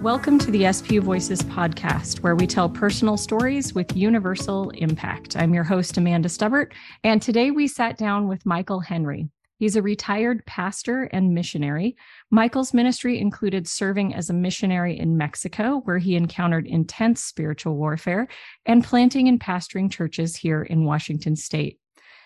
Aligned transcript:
Welcome 0.00 0.38
to 0.38 0.50
the 0.50 0.62
SPU 0.62 1.02
Voices 1.02 1.42
podcast, 1.42 2.20
where 2.20 2.34
we 2.34 2.46
tell 2.46 2.70
personal 2.70 3.18
stories 3.18 3.74
with 3.74 3.94
universal 3.94 4.70
impact. 4.70 5.36
I'm 5.36 5.52
your 5.52 5.62
host, 5.62 5.98
Amanda 5.98 6.30
Stubbert, 6.30 6.72
and 7.04 7.20
today 7.20 7.50
we 7.50 7.68
sat 7.68 7.98
down 7.98 8.26
with 8.26 8.46
Michael 8.46 8.80
Henry. 8.80 9.28
He's 9.58 9.76
a 9.76 9.82
retired 9.82 10.46
pastor 10.46 11.02
and 11.02 11.34
missionary. 11.34 11.96
Michael's 12.30 12.72
ministry 12.72 13.20
included 13.20 13.68
serving 13.68 14.14
as 14.14 14.30
a 14.30 14.32
missionary 14.32 14.98
in 14.98 15.18
Mexico, 15.18 15.82
where 15.84 15.98
he 15.98 16.16
encountered 16.16 16.66
intense 16.66 17.22
spiritual 17.22 17.76
warfare, 17.76 18.26
and 18.64 18.82
planting 18.82 19.28
and 19.28 19.38
pastoring 19.38 19.92
churches 19.92 20.34
here 20.34 20.62
in 20.62 20.86
Washington 20.86 21.36
state. 21.36 21.78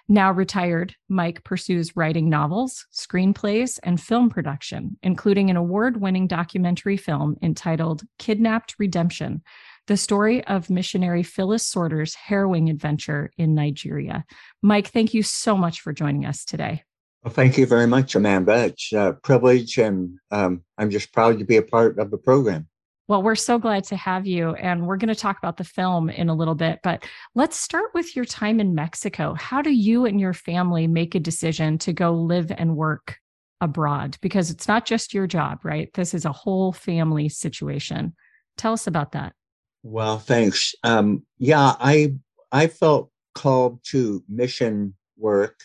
Now 0.06 0.32
retired, 0.32 0.94
Mike 1.08 1.44
pursues 1.44 1.96
writing 1.96 2.28
novels, 2.28 2.86
screenplays, 2.92 3.78
and 3.82 4.00
film 4.00 4.28
production, 4.28 4.98
including 5.02 5.48
an 5.48 5.56
award 5.56 6.00
winning 6.00 6.26
documentary 6.26 6.98
film 6.98 7.36
entitled 7.42 8.02
Kidnapped 8.18 8.74
Redemption 8.78 9.42
the 9.86 9.96
story 9.96 10.44
of 10.46 10.70
missionary 10.70 11.22
Phyllis 11.22 11.66
Sortor's 11.66 12.14
harrowing 12.14 12.70
adventure 12.70 13.30
in 13.36 13.54
Nigeria. 13.54 14.24
Mike, 14.62 14.88
thank 14.88 15.12
you 15.12 15.22
so 15.22 15.56
much 15.56 15.80
for 15.80 15.92
joining 15.92 16.24
us 16.24 16.44
today. 16.44 16.82
Well, 17.22 17.32
thank 17.32 17.56
you 17.56 17.66
very 17.66 17.86
much, 17.86 18.14
Amanda. 18.14 18.64
It's 18.64 18.92
a 18.92 19.16
privilege, 19.22 19.78
and 19.78 20.18
um, 20.30 20.62
I'm 20.76 20.90
just 20.90 21.12
proud 21.12 21.38
to 21.38 21.44
be 21.44 21.56
a 21.56 21.62
part 21.62 21.98
of 21.98 22.10
the 22.10 22.18
program. 22.18 22.68
Well, 23.06 23.22
we're 23.22 23.34
so 23.34 23.58
glad 23.58 23.84
to 23.84 23.96
have 23.96 24.26
you. 24.26 24.54
And 24.54 24.86
we're 24.86 24.96
going 24.96 25.08
to 25.08 25.14
talk 25.14 25.36
about 25.36 25.58
the 25.58 25.64
film 25.64 26.08
in 26.08 26.30
a 26.30 26.34
little 26.34 26.54
bit, 26.54 26.80
but 26.82 27.04
let's 27.34 27.58
start 27.58 27.90
with 27.92 28.16
your 28.16 28.24
time 28.24 28.60
in 28.60 28.74
Mexico. 28.74 29.34
How 29.34 29.60
do 29.60 29.70
you 29.70 30.06
and 30.06 30.18
your 30.18 30.32
family 30.32 30.86
make 30.86 31.14
a 31.14 31.20
decision 31.20 31.76
to 31.78 31.92
go 31.92 32.12
live 32.14 32.50
and 32.50 32.76
work 32.76 33.18
abroad? 33.60 34.16
Because 34.22 34.50
it's 34.50 34.66
not 34.66 34.86
just 34.86 35.12
your 35.12 35.26
job, 35.26 35.60
right? 35.64 35.92
This 35.92 36.14
is 36.14 36.24
a 36.24 36.32
whole 36.32 36.72
family 36.72 37.28
situation. 37.28 38.14
Tell 38.56 38.72
us 38.72 38.86
about 38.86 39.12
that. 39.12 39.34
Well, 39.82 40.18
thanks. 40.18 40.74
Um, 40.82 41.26
yeah, 41.38 41.74
I 41.78 42.14
I 42.52 42.68
felt 42.68 43.10
called 43.34 43.80
to 43.90 44.24
mission 44.28 44.94
work 45.18 45.60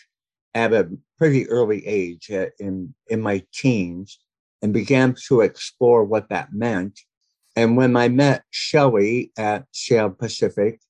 at 0.54 0.74
a 0.74 0.90
pretty 1.16 1.48
early 1.48 1.86
age 1.86 2.30
uh, 2.30 2.46
in 2.58 2.94
in 3.06 3.22
my 3.22 3.42
teens 3.54 4.18
and 4.60 4.74
began 4.74 5.14
to 5.28 5.40
explore 5.40 6.04
what 6.04 6.28
that 6.28 6.52
meant 6.52 7.00
and 7.60 7.76
when 7.76 7.94
I 7.94 8.08
met 8.08 8.44
Shelley 8.48 9.32
at 9.36 9.66
Seattle 9.72 10.12
Pacific, 10.12 10.80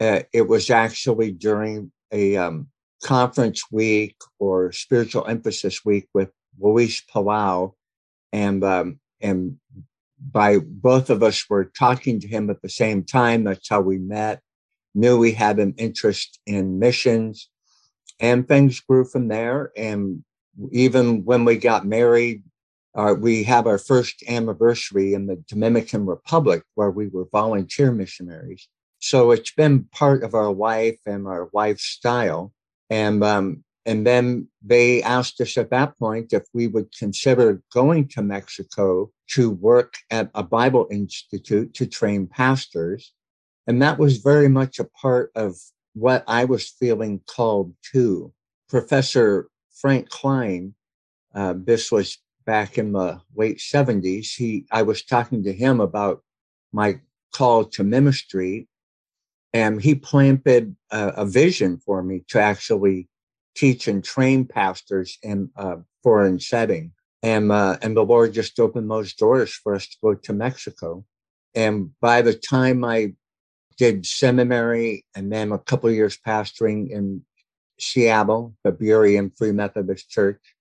uh, 0.00 0.20
it 0.32 0.48
was 0.48 0.70
actually 0.70 1.32
during 1.32 1.92
a 2.12 2.38
um, 2.38 2.68
conference 3.02 3.64
week 3.70 4.16
or 4.38 4.72
spiritual 4.72 5.26
emphasis 5.26 5.84
week 5.84 6.08
with 6.14 6.30
Luis 6.58 7.02
Palau. 7.02 7.74
And, 8.32 8.64
um, 8.64 9.00
and 9.20 9.58
by 10.18 10.60
both 10.60 11.10
of 11.10 11.22
us 11.22 11.44
were 11.50 11.66
talking 11.66 12.20
to 12.20 12.26
him 12.26 12.48
at 12.48 12.62
the 12.62 12.70
same 12.70 13.04
time. 13.04 13.44
That's 13.44 13.68
how 13.68 13.82
we 13.82 13.98
met. 13.98 14.40
Knew 14.94 15.18
we 15.18 15.32
had 15.32 15.58
an 15.58 15.74
interest 15.76 16.40
in 16.46 16.78
missions 16.78 17.50
and 18.18 18.48
things 18.48 18.80
grew 18.80 19.04
from 19.04 19.28
there. 19.28 19.72
And 19.76 20.24
even 20.72 21.26
when 21.26 21.44
we 21.44 21.58
got 21.58 21.84
married, 21.84 22.44
uh, 22.94 23.14
we 23.18 23.42
have 23.44 23.66
our 23.66 23.78
first 23.78 24.22
anniversary 24.28 25.14
in 25.14 25.26
the 25.26 25.36
Dominican 25.48 26.06
Republic 26.06 26.62
where 26.74 26.90
we 26.90 27.08
were 27.08 27.26
volunteer 27.32 27.90
missionaries. 27.92 28.68
So 29.00 29.32
it's 29.32 29.52
been 29.52 29.84
part 29.92 30.22
of 30.22 30.34
our 30.34 30.52
life 30.52 30.98
and 31.04 31.26
our 31.26 31.50
lifestyle. 31.52 32.52
And, 32.88 33.22
um, 33.24 33.64
and 33.84 34.06
then 34.06 34.48
they 34.62 35.02
asked 35.02 35.40
us 35.40 35.58
at 35.58 35.70
that 35.70 35.98
point 35.98 36.32
if 36.32 36.44
we 36.54 36.68
would 36.68 36.96
consider 36.96 37.60
going 37.72 38.08
to 38.08 38.22
Mexico 38.22 39.10
to 39.32 39.50
work 39.50 39.94
at 40.10 40.30
a 40.34 40.42
Bible 40.42 40.86
Institute 40.90 41.74
to 41.74 41.86
train 41.86 42.26
pastors. 42.26 43.12
And 43.66 43.82
that 43.82 43.98
was 43.98 44.18
very 44.18 44.48
much 44.48 44.78
a 44.78 44.84
part 44.84 45.32
of 45.34 45.56
what 45.94 46.24
I 46.26 46.44
was 46.44 46.68
feeling 46.68 47.20
called 47.26 47.74
to. 47.92 48.32
Professor 48.68 49.48
Frank 49.74 50.08
Klein, 50.08 50.74
uh, 51.34 51.54
this 51.56 51.92
was 51.92 52.18
back 52.46 52.78
in 52.78 52.92
the 52.92 53.20
late 53.34 53.58
70s, 53.58 54.34
he 54.36 54.66
I 54.70 54.82
was 54.82 55.04
talking 55.04 55.42
to 55.44 55.52
him 55.52 55.80
about 55.80 56.22
my 56.72 57.00
call 57.32 57.64
to 57.64 57.84
ministry, 57.84 58.68
and 59.52 59.80
he 59.80 59.94
planted 59.94 60.76
a, 60.90 61.08
a 61.08 61.26
vision 61.26 61.78
for 61.84 62.02
me 62.02 62.22
to 62.28 62.40
actually 62.40 63.08
teach 63.56 63.88
and 63.88 64.02
train 64.02 64.44
pastors 64.44 65.18
in 65.22 65.50
a 65.56 65.78
foreign 66.02 66.40
setting. 66.40 66.92
And 67.22 67.50
uh, 67.50 67.78
and 67.80 67.96
the 67.96 68.04
Lord 68.04 68.34
just 68.34 68.60
opened 68.60 68.90
those 68.90 69.14
doors 69.14 69.54
for 69.54 69.74
us 69.74 69.86
to 69.88 69.96
go 70.02 70.14
to 70.14 70.32
Mexico. 70.32 71.04
And 71.54 71.90
by 72.00 72.20
the 72.22 72.34
time 72.34 72.84
I 72.84 73.14
did 73.78 74.06
seminary 74.06 75.04
and 75.16 75.32
then 75.32 75.52
a 75.52 75.58
couple 75.58 75.90
years 75.90 76.18
pastoring 76.26 76.90
in 76.90 77.22
Seattle, 77.78 78.54
the 78.62 78.72
Burien 78.72 79.36
Free 79.36 79.52
Methodist 79.52 80.10
Church, 80.10 80.53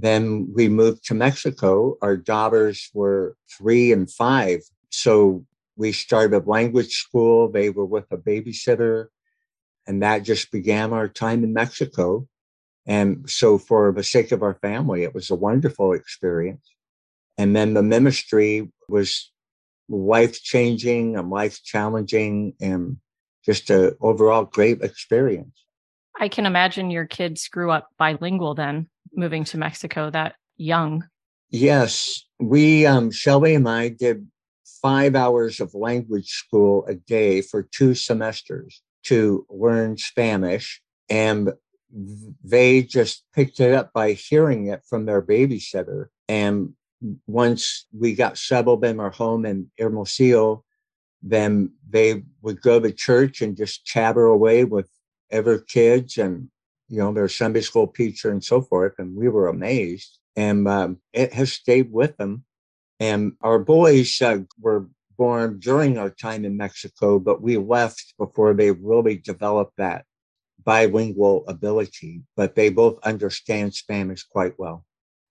then 0.00 0.48
we 0.54 0.68
moved 0.68 1.04
to 1.06 1.14
Mexico. 1.14 1.98
Our 2.00 2.16
daughters 2.16 2.88
were 2.94 3.36
three 3.50 3.92
and 3.92 4.08
five. 4.08 4.60
So 4.90 5.44
we 5.76 5.90
started 5.90 6.36
a 6.36 6.48
language 6.48 6.92
school. 6.94 7.50
They 7.50 7.70
were 7.70 7.84
with 7.84 8.06
a 8.12 8.16
babysitter. 8.16 9.06
And 9.88 10.02
that 10.02 10.22
just 10.22 10.52
began 10.52 10.92
our 10.92 11.08
time 11.08 11.42
in 11.42 11.52
Mexico. 11.52 12.28
And 12.86 13.28
so 13.28 13.58
for 13.58 13.92
the 13.92 14.04
sake 14.04 14.30
of 14.30 14.42
our 14.42 14.54
family, 14.54 15.02
it 15.02 15.14
was 15.14 15.30
a 15.30 15.34
wonderful 15.34 15.92
experience. 15.92 16.64
And 17.36 17.56
then 17.56 17.74
the 17.74 17.82
ministry 17.82 18.70
was 18.88 19.32
life 19.88 20.40
changing 20.42 21.16
and 21.16 21.28
life 21.28 21.62
challenging 21.64 22.54
and 22.60 22.98
just 23.44 23.68
a 23.70 23.96
overall 24.00 24.44
great 24.44 24.82
experience. 24.82 25.64
I 26.20 26.28
can 26.28 26.46
imagine 26.46 26.90
your 26.90 27.06
kids 27.06 27.48
grew 27.48 27.70
up 27.70 27.88
bilingual 27.98 28.54
then 28.54 28.88
moving 29.14 29.44
to 29.44 29.58
Mexico 29.58 30.10
that 30.10 30.36
young. 30.56 31.06
Yes, 31.50 32.24
we 32.38 32.86
um, 32.86 33.10
Shelley 33.10 33.54
and 33.54 33.68
I 33.68 33.88
did 33.88 34.26
five 34.82 35.14
hours 35.16 35.60
of 35.60 35.74
language 35.74 36.28
school 36.30 36.84
a 36.86 36.94
day 36.94 37.40
for 37.40 37.62
two 37.62 37.94
semesters 37.94 38.82
to 39.04 39.46
learn 39.48 39.96
Spanish, 39.96 40.80
and 41.08 41.52
they 42.44 42.82
just 42.82 43.24
picked 43.34 43.60
it 43.60 43.72
up 43.72 43.92
by 43.92 44.12
hearing 44.12 44.66
it 44.66 44.82
from 44.88 45.06
their 45.06 45.22
babysitter. 45.22 46.06
And 46.28 46.74
once 47.26 47.86
we 47.96 48.14
got 48.14 48.36
settled 48.36 48.84
in 48.84 49.00
our 49.00 49.10
home 49.10 49.46
in 49.46 49.70
Hermosillo, 49.78 50.64
then 51.22 51.72
they 51.88 52.22
would 52.42 52.60
go 52.60 52.78
to 52.78 52.92
church 52.92 53.40
and 53.40 53.56
just 53.56 53.84
chatter 53.84 54.26
away 54.26 54.64
with 54.64 54.88
other 55.32 55.58
kids 55.58 56.18
and 56.18 56.48
you 56.88 56.98
know, 56.98 57.12
their 57.12 57.28
Sunday 57.28 57.60
school 57.60 57.86
teacher 57.86 58.30
and 58.30 58.42
so 58.42 58.60
forth. 58.60 58.94
And 58.98 59.16
we 59.16 59.28
were 59.28 59.48
amazed. 59.48 60.18
And 60.36 60.66
um, 60.68 60.98
it 61.12 61.32
has 61.32 61.52
stayed 61.52 61.92
with 61.92 62.16
them. 62.16 62.44
And 63.00 63.32
our 63.42 63.58
boys 63.58 64.20
uh, 64.22 64.40
were 64.60 64.88
born 65.16 65.58
during 65.58 65.98
our 65.98 66.10
time 66.10 66.44
in 66.44 66.56
Mexico, 66.56 67.18
but 67.18 67.42
we 67.42 67.56
left 67.56 68.14
before 68.18 68.54
they 68.54 68.70
really 68.70 69.16
developed 69.16 69.76
that 69.76 70.04
bilingual 70.64 71.44
ability. 71.48 72.22
But 72.36 72.54
they 72.54 72.68
both 72.68 72.98
understand 73.04 73.74
Spanish 73.74 74.22
quite 74.22 74.58
well. 74.58 74.84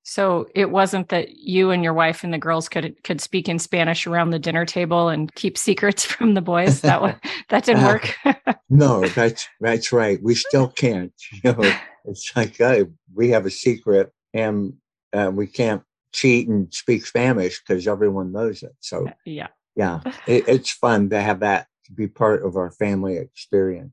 So 0.10 0.48
it 0.56 0.72
wasn't 0.72 1.10
that 1.10 1.36
you 1.36 1.70
and 1.70 1.84
your 1.84 1.94
wife 1.94 2.24
and 2.24 2.34
the 2.34 2.38
girls 2.38 2.70
could 2.70 2.96
could 3.04 3.20
speak 3.20 3.50
in 3.50 3.60
Spanish 3.60 4.08
around 4.08 4.30
the 4.30 4.40
dinner 4.40 4.66
table 4.66 5.10
and 5.10 5.34
keep 5.36 5.58
secrets 5.58 6.06
from 6.06 6.34
the 6.34 6.42
boys. 6.42 6.80
That 6.80 7.02
was, 7.02 7.16
that 7.50 7.66
didn't 7.66 7.84
work. 7.84 8.16
no, 8.70 9.06
that's 9.10 9.50
that's 9.60 9.92
right. 9.92 10.18
We 10.24 10.34
still 10.34 10.70
can't. 10.70 11.12
You 11.44 11.52
know, 11.52 11.74
it's 12.06 12.34
like 12.38 12.62
uh, 12.62 12.86
we 13.14 13.32
have 13.32 13.46
a 13.46 13.50
secret 13.50 14.14
and 14.34 14.76
uh, 15.12 15.30
we 15.34 15.46
can't 15.46 15.84
cheat 16.14 16.48
and 16.48 16.74
speak 16.74 17.06
Spanish 17.06 17.60
because 17.60 17.86
everyone 17.86 18.32
knows 18.32 18.64
it. 18.64 18.76
So 18.80 19.10
uh, 19.10 19.12
yeah, 19.26 19.48
yeah, 19.76 20.00
it, 20.26 20.48
it's 20.48 20.72
fun 20.72 21.10
to 21.10 21.20
have 21.20 21.42
that 21.42 21.68
to 21.88 21.92
be 21.92 22.08
part 22.08 22.46
of 22.46 22.56
our 22.56 22.72
family 22.72 23.18
experience. 23.18 23.92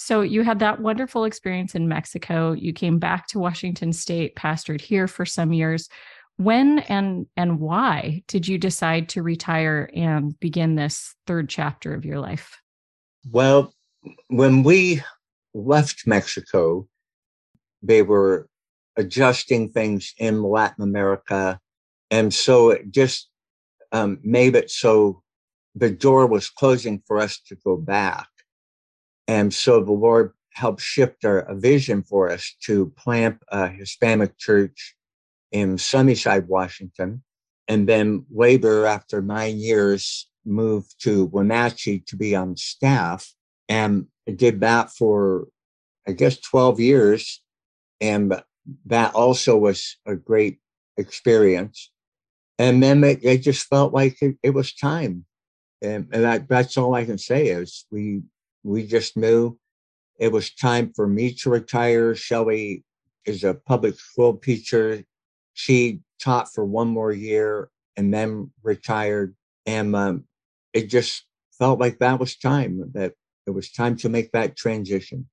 So 0.00 0.20
you 0.20 0.44
had 0.44 0.60
that 0.60 0.80
wonderful 0.80 1.24
experience 1.24 1.74
in 1.74 1.88
Mexico. 1.88 2.52
You 2.52 2.72
came 2.72 3.00
back 3.00 3.26
to 3.28 3.40
Washington 3.40 3.92
State, 3.92 4.36
pastored 4.36 4.80
here 4.80 5.08
for 5.08 5.26
some 5.26 5.52
years. 5.52 5.88
When 6.36 6.78
and 6.78 7.26
and 7.36 7.58
why 7.58 8.22
did 8.28 8.46
you 8.46 8.58
decide 8.58 9.08
to 9.08 9.24
retire 9.24 9.90
and 9.92 10.38
begin 10.38 10.76
this 10.76 11.16
third 11.26 11.48
chapter 11.48 11.94
of 11.94 12.04
your 12.04 12.20
life? 12.20 12.62
Well, 13.28 13.74
when 14.28 14.62
we 14.62 15.02
left 15.52 16.06
Mexico, 16.06 16.86
they 17.82 18.02
were 18.02 18.48
adjusting 18.96 19.72
things 19.72 20.14
in 20.16 20.44
Latin 20.44 20.84
America. 20.84 21.58
And 22.12 22.32
so 22.32 22.70
it 22.70 22.92
just 22.92 23.30
um, 23.90 24.20
made 24.22 24.54
it 24.54 24.70
so 24.70 25.24
the 25.74 25.90
door 25.90 26.28
was 26.28 26.50
closing 26.50 27.02
for 27.04 27.18
us 27.18 27.40
to 27.48 27.56
go 27.64 27.76
back. 27.76 28.28
And 29.28 29.52
so 29.52 29.84
the 29.84 29.92
Lord 29.92 30.32
helped 30.54 30.80
shift 30.80 31.24
our, 31.24 31.40
a 31.40 31.54
vision 31.54 32.02
for 32.02 32.30
us 32.30 32.56
to 32.64 32.92
plant 32.96 33.38
a 33.48 33.68
Hispanic 33.68 34.36
church 34.38 34.96
in 35.52 35.78
Sunnyside, 35.78 36.48
Washington. 36.48 37.22
and 37.68 37.86
then 37.86 38.24
later, 38.30 38.86
after 38.86 39.20
nine 39.20 39.58
years, 39.58 40.28
moved 40.44 40.94
to 41.02 41.26
Wenatchee 41.26 42.00
to 42.00 42.16
be 42.16 42.34
on 42.34 42.56
staff 42.56 43.32
and 43.68 44.06
did 44.36 44.60
that 44.60 44.90
for, 44.90 45.48
I 46.06 46.12
guess, 46.12 46.38
12 46.40 46.80
years. 46.80 47.42
And 48.00 48.42
that 48.86 49.14
also 49.14 49.56
was 49.56 49.96
a 50.06 50.16
great 50.16 50.58
experience. 50.96 51.90
And 52.58 52.82
then 52.82 53.04
it, 53.04 53.38
just 53.38 53.66
felt 53.66 53.92
like 53.92 54.20
it, 54.22 54.36
it 54.42 54.50
was 54.50 54.74
time. 54.74 55.24
And, 55.82 56.08
and 56.12 56.24
that, 56.24 56.48
that's 56.48 56.76
all 56.76 56.94
I 56.94 57.04
can 57.04 57.18
say 57.18 57.48
is 57.48 57.86
we, 57.90 58.22
we 58.68 58.86
just 58.86 59.16
knew 59.16 59.58
it 60.18 60.30
was 60.30 60.54
time 60.54 60.92
for 60.94 61.06
me 61.06 61.32
to 61.32 61.50
retire. 61.50 62.14
Shelley 62.14 62.84
is 63.24 63.44
a 63.44 63.54
public 63.54 63.98
school 63.98 64.36
teacher. 64.36 65.02
She 65.54 66.00
taught 66.20 66.52
for 66.52 66.64
one 66.64 66.88
more 66.88 67.12
year 67.12 67.70
and 67.96 68.12
then 68.12 68.50
retired. 68.62 69.34
And 69.66 69.96
um, 69.96 70.24
it 70.72 70.90
just 70.90 71.24
felt 71.58 71.80
like 71.80 71.98
that 71.98 72.20
was 72.20 72.36
time, 72.36 72.90
that 72.94 73.14
it 73.46 73.50
was 73.50 73.72
time 73.72 73.96
to 73.96 74.08
make 74.08 74.32
that 74.32 74.56
transition. 74.56 75.28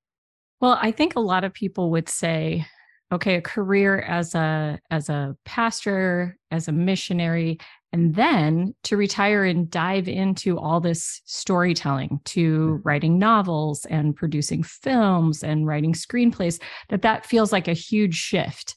Well, 0.61 0.77
I 0.81 0.91
think 0.91 1.15
a 1.15 1.19
lot 1.19 1.43
of 1.43 1.53
people 1.53 1.91
would 1.91 2.09
say, 2.09 2.65
okay, 3.11 3.35
a 3.35 3.41
career 3.41 3.99
as 3.99 4.33
a 4.33 4.79
as 4.89 5.09
a 5.09 5.35
pastor, 5.45 6.37
as 6.51 6.67
a 6.67 6.71
missionary, 6.71 7.59
and 7.95 8.13
then 8.13 8.75
to 8.83 8.97
retire 8.97 9.45
and 9.45 9.69
dive 9.69 10.09
into 10.09 10.59
all 10.59 10.81
this 10.81 11.21
storytelling 11.23 12.19
to 12.25 12.57
mm-hmm. 12.57 12.81
writing 12.83 13.17
novels 13.17 13.85
and 13.85 14.17
producing 14.17 14.63
films 14.63 15.43
and 15.43 15.65
writing 15.65 15.93
screenplays 15.93 16.61
that 16.89 17.03
that 17.03 17.25
feels 17.25 17.53
like 17.53 17.69
a 17.69 17.73
huge 17.73 18.13
shift 18.15 18.75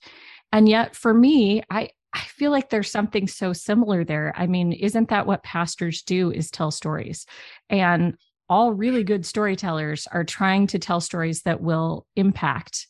and 0.52 0.68
yet 0.68 0.94
for 0.94 1.12
me 1.12 1.62
i 1.68 1.88
I 2.14 2.20
feel 2.20 2.50
like 2.50 2.70
there's 2.70 2.90
something 2.90 3.28
so 3.28 3.52
similar 3.52 4.02
there. 4.02 4.32
I 4.34 4.46
mean, 4.46 4.72
isn't 4.72 5.10
that 5.10 5.26
what 5.26 5.42
pastors 5.42 6.02
do 6.02 6.32
is 6.32 6.50
tell 6.50 6.70
stories? 6.70 7.26
And 7.68 8.16
all 8.48 8.72
really 8.72 9.04
good 9.04 9.26
storytellers 9.26 10.08
are 10.10 10.24
trying 10.24 10.68
to 10.68 10.78
tell 10.78 11.02
stories 11.02 11.42
that 11.42 11.60
will 11.60 12.06
impact 12.16 12.86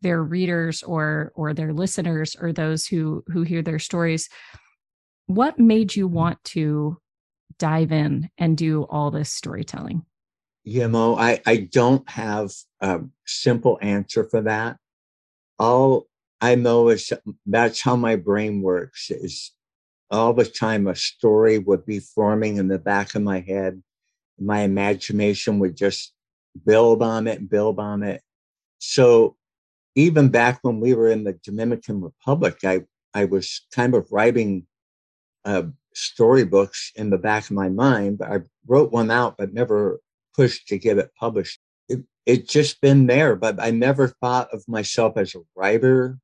their 0.00 0.22
readers 0.22 0.82
or 0.82 1.32
or 1.34 1.52
their 1.52 1.74
listeners 1.74 2.34
or 2.40 2.50
those 2.50 2.86
who 2.86 3.22
who 3.28 3.42
hear 3.42 3.60
their 3.60 3.78
stories. 3.78 4.30
What 5.34 5.58
made 5.58 5.96
you 5.96 6.08
want 6.08 6.44
to 6.44 6.98
dive 7.58 7.90
in 7.90 8.28
and 8.36 8.54
do 8.54 8.82
all 8.90 9.10
this 9.10 9.32
storytelling? 9.32 10.04
You 10.62 10.88
know, 10.88 11.16
I, 11.16 11.40
I 11.46 11.68
don't 11.72 12.06
have 12.10 12.50
a 12.82 13.00
simple 13.26 13.78
answer 13.80 14.24
for 14.24 14.42
that. 14.42 14.76
All 15.58 16.06
I 16.42 16.54
know 16.56 16.90
is 16.90 17.10
that's 17.46 17.80
how 17.80 17.96
my 17.96 18.16
brain 18.16 18.60
works 18.60 19.10
is 19.10 19.52
all 20.10 20.34
the 20.34 20.44
time 20.44 20.86
a 20.86 20.94
story 20.94 21.56
would 21.56 21.86
be 21.86 22.00
forming 22.00 22.58
in 22.58 22.68
the 22.68 22.78
back 22.78 23.14
of 23.14 23.22
my 23.22 23.40
head. 23.40 23.82
My 24.38 24.60
imagination 24.60 25.60
would 25.60 25.78
just 25.78 26.12
build 26.66 27.02
on 27.02 27.26
it, 27.26 27.48
build 27.48 27.78
on 27.78 28.02
it. 28.02 28.20
So 28.80 29.36
even 29.94 30.28
back 30.28 30.58
when 30.60 30.78
we 30.78 30.92
were 30.92 31.08
in 31.08 31.24
the 31.24 31.40
Dominican 31.42 32.02
Republic, 32.02 32.58
I, 32.64 32.82
I 33.14 33.24
was 33.24 33.62
kind 33.74 33.94
of 33.94 34.12
writing 34.12 34.66
uh, 35.44 35.64
storybooks 35.94 36.92
in 36.96 37.10
the 37.10 37.18
back 37.18 37.44
of 37.44 37.52
my 37.52 37.68
mind. 37.68 38.20
I 38.22 38.40
wrote 38.66 38.92
one 38.92 39.10
out, 39.10 39.36
but 39.36 39.52
never 39.52 40.00
pushed 40.34 40.68
to 40.68 40.78
get 40.78 40.98
it 40.98 41.10
published. 41.18 41.60
It, 41.88 42.04
it 42.26 42.48
just 42.48 42.80
been 42.80 43.06
there, 43.06 43.36
but 43.36 43.60
I 43.60 43.70
never 43.70 44.08
thought 44.08 44.52
of 44.52 44.64
myself 44.68 45.16
as 45.16 45.34
a 45.34 45.40
writer 45.56 46.18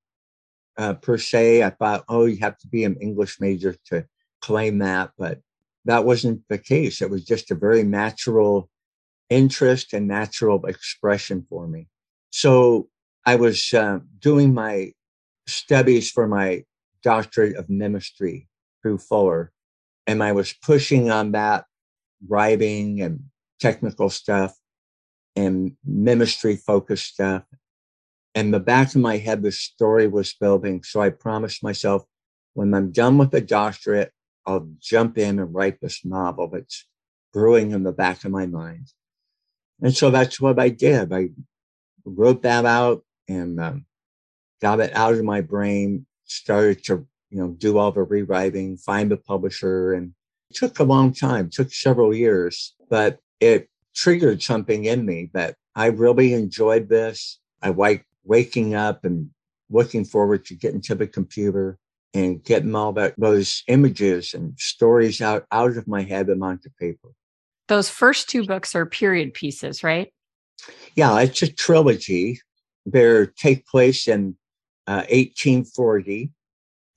uh, 0.77 0.95
per 0.95 1.19
se. 1.19 1.63
I 1.63 1.71
thought, 1.71 2.05
oh, 2.09 2.25
you 2.25 2.39
have 2.39 2.59
to 2.59 2.69
be 2.69 2.85
an 2.85 2.97
English 3.01 3.41
major 3.41 3.77
to 3.87 4.07
claim 4.41 4.79
that, 4.79 5.11
but 5.19 5.41
that 5.85 6.05
wasn't 6.05 6.43
the 6.49 6.59
case. 6.59 7.03
It 7.03 7.11
was 7.11 7.25
just 7.25 7.51
a 7.51 7.55
very 7.55 7.83
natural 7.83 8.71
interest 9.31 9.93
and 9.93 10.09
natural 10.09 10.65
expression 10.67 11.47
for 11.49 11.67
me. 11.67 11.89
So 12.31 12.89
I 13.27 13.37
was 13.37 13.73
uh, 13.75 13.99
doing 14.19 14.55
my 14.55 14.93
studies 15.47 16.11
for 16.11 16.27
my 16.27 16.65
doctorate 17.03 17.57
of 17.57 17.69
ministry 17.69 18.48
through 18.83 18.99
Fuller, 18.99 19.53
and 20.07 20.23
I 20.23 20.33
was 20.33 20.53
pushing 20.53 21.11
on 21.11 21.33
that 21.33 21.65
writing 22.27 23.01
and 23.01 23.25
technical 23.61 24.11
stuff 24.11 24.57
and 25.37 25.73
ministry 25.85 26.57
focused 26.57 27.07
stuff 27.07 27.45
and 28.39 28.55
the 28.55 28.61
back 28.61 28.95
of 28.95 29.01
my 29.01 29.17
head, 29.17 29.43
the 29.43 29.51
story 29.51 30.07
was 30.07 30.33
building. 30.33 30.85
So 30.85 31.01
I 31.01 31.11
promised 31.11 31.63
myself, 31.63 32.05
when 32.55 32.73
I'm 32.73 32.93
done 32.93 33.19
with 33.19 33.33
the 33.33 33.41
doctorate, 33.41 34.13
I'll 34.47 34.69
jump 34.79 35.19
in 35.19 35.41
and 35.41 35.53
write 35.53 35.81
this 35.81 36.05
novel 36.05 36.49
that's 36.49 36.87
brewing 37.33 37.73
in 37.73 37.83
the 37.83 37.91
back 37.91 38.25
of 38.25 38.31
my 38.31 38.47
mind. 38.47 38.93
And 39.83 39.93
so 39.93 40.11
that's 40.11 40.41
what 40.41 40.61
I 40.61 40.69
did. 40.69 41.13
I 41.13 41.31
wrote 42.05 42.43
that 42.43 42.65
out 42.65 43.05
and 43.29 43.61
um, 43.61 43.87
got 44.63 44.79
it 44.79 44.95
out 44.95 45.15
of 45.15 45.25
my 45.25 45.41
brain, 45.41 46.07
started 46.25 46.85
to, 46.85 47.09
you 47.31 47.39
know, 47.39 47.49
do 47.49 47.79
all 47.79 47.93
the 47.93 48.03
rewriting, 48.03 48.77
find 48.77 49.13
a 49.13 49.17
publisher. 49.17 49.93
And 49.93 50.13
it 50.51 50.57
took 50.57 50.79
a 50.79 50.85
long 50.85 51.13
time, 51.13 51.47
it 51.47 51.53
took 51.53 51.73
several 51.73 52.15
years, 52.15 52.75
but 52.89 53.19
it 53.41 53.69
triggered 53.95 54.43
something 54.43 54.85
in 54.85 55.05
me 55.05 55.31
that 55.35 55.57
I 55.75 55.87
really 55.87 56.33
enjoyed 56.33 56.89
this. 56.89 57.39
I 57.63 57.71
like 57.71 58.07
waking 58.25 58.75
up 58.75 59.05
and 59.05 59.31
looking 59.71 60.05
forward 60.05 60.45
to 60.47 60.55
getting 60.55 60.81
to 60.83 60.95
the 60.95 61.07
computer 61.07 61.79
and 62.15 62.43
getting 62.43 62.75
all 62.75 62.93
that 62.95 63.15
those 63.19 63.63
images 63.69 64.33
and 64.33 64.59
stories 64.59 65.21
out 65.21 65.47
out 65.53 65.77
of 65.77 65.87
my 65.87 66.03
head 66.03 66.29
and 66.29 66.43
onto 66.43 66.71
paper. 66.81 67.11
Those 67.69 67.91
first 67.91 68.31
two 68.31 68.47
books 68.47 68.75
are 68.75 68.87
period 68.87 69.35
pieces, 69.35 69.85
right? 69.85 70.13
Yeah, 70.95 71.21
it's 71.21 71.43
a 71.43 71.53
trilogy. 71.53 72.41
They 72.87 73.27
take 73.37 73.67
place 73.67 74.09
in 74.09 74.37
uh, 74.87 75.05
1840, 75.11 76.33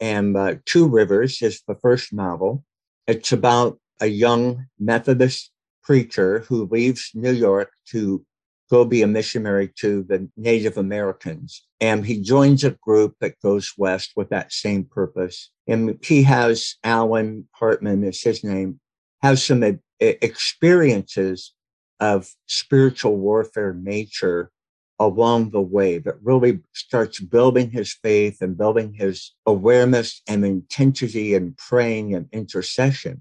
and 0.02 0.36
uh, 0.36 0.56
Two 0.66 0.88
Rivers 0.88 1.42
is 1.42 1.62
the 1.68 1.76
first 1.76 2.12
novel. 2.12 2.66
It's 3.08 3.32
about 3.32 3.80
a 4.02 4.08
young 4.08 4.66
Methodist 4.80 5.52
preacher 5.84 6.40
who 6.40 6.66
leaves 6.66 7.12
New 7.14 7.32
York 7.32 7.72
to 7.90 8.26
go 8.70 8.84
be 8.84 9.02
a 9.02 9.08
missionary 9.08 9.72
to 9.78 10.04
the 10.04 10.30
Native 10.36 10.78
Americans. 10.78 11.66
And 11.80 12.06
he 12.06 12.22
joins 12.22 12.64
a 12.64 12.72
group 12.72 13.16
that 13.20 13.40
goes 13.42 13.74
west 13.78 14.14
with 14.16 14.30
that 14.30 14.52
same 14.52 14.86
purpose. 14.86 15.52
And 15.68 16.00
he 16.04 16.24
has 16.24 16.76
Alan 16.84 17.48
Hartman 17.52 18.04
is 18.04 18.24
his 18.24 18.44
name, 18.44 18.80
has 19.22 19.44
some 19.44 19.80
experiences 20.00 21.54
of 22.00 22.30
spiritual 22.48 23.18
warfare 23.18 23.74
nature 23.74 24.52
along 25.02 25.50
the 25.50 25.62
way 25.62 25.98
that 25.98 26.22
really 26.22 26.60
starts 26.74 27.20
building 27.20 27.72
his 27.72 27.92
faith 27.92 28.40
and 28.40 28.56
building 28.56 28.94
his 28.94 29.32
awareness 29.48 30.22
and 30.28 30.46
intensity 30.46 31.34
and 31.34 31.58
praying 31.58 32.14
and 32.14 32.30
intercession. 32.32 33.20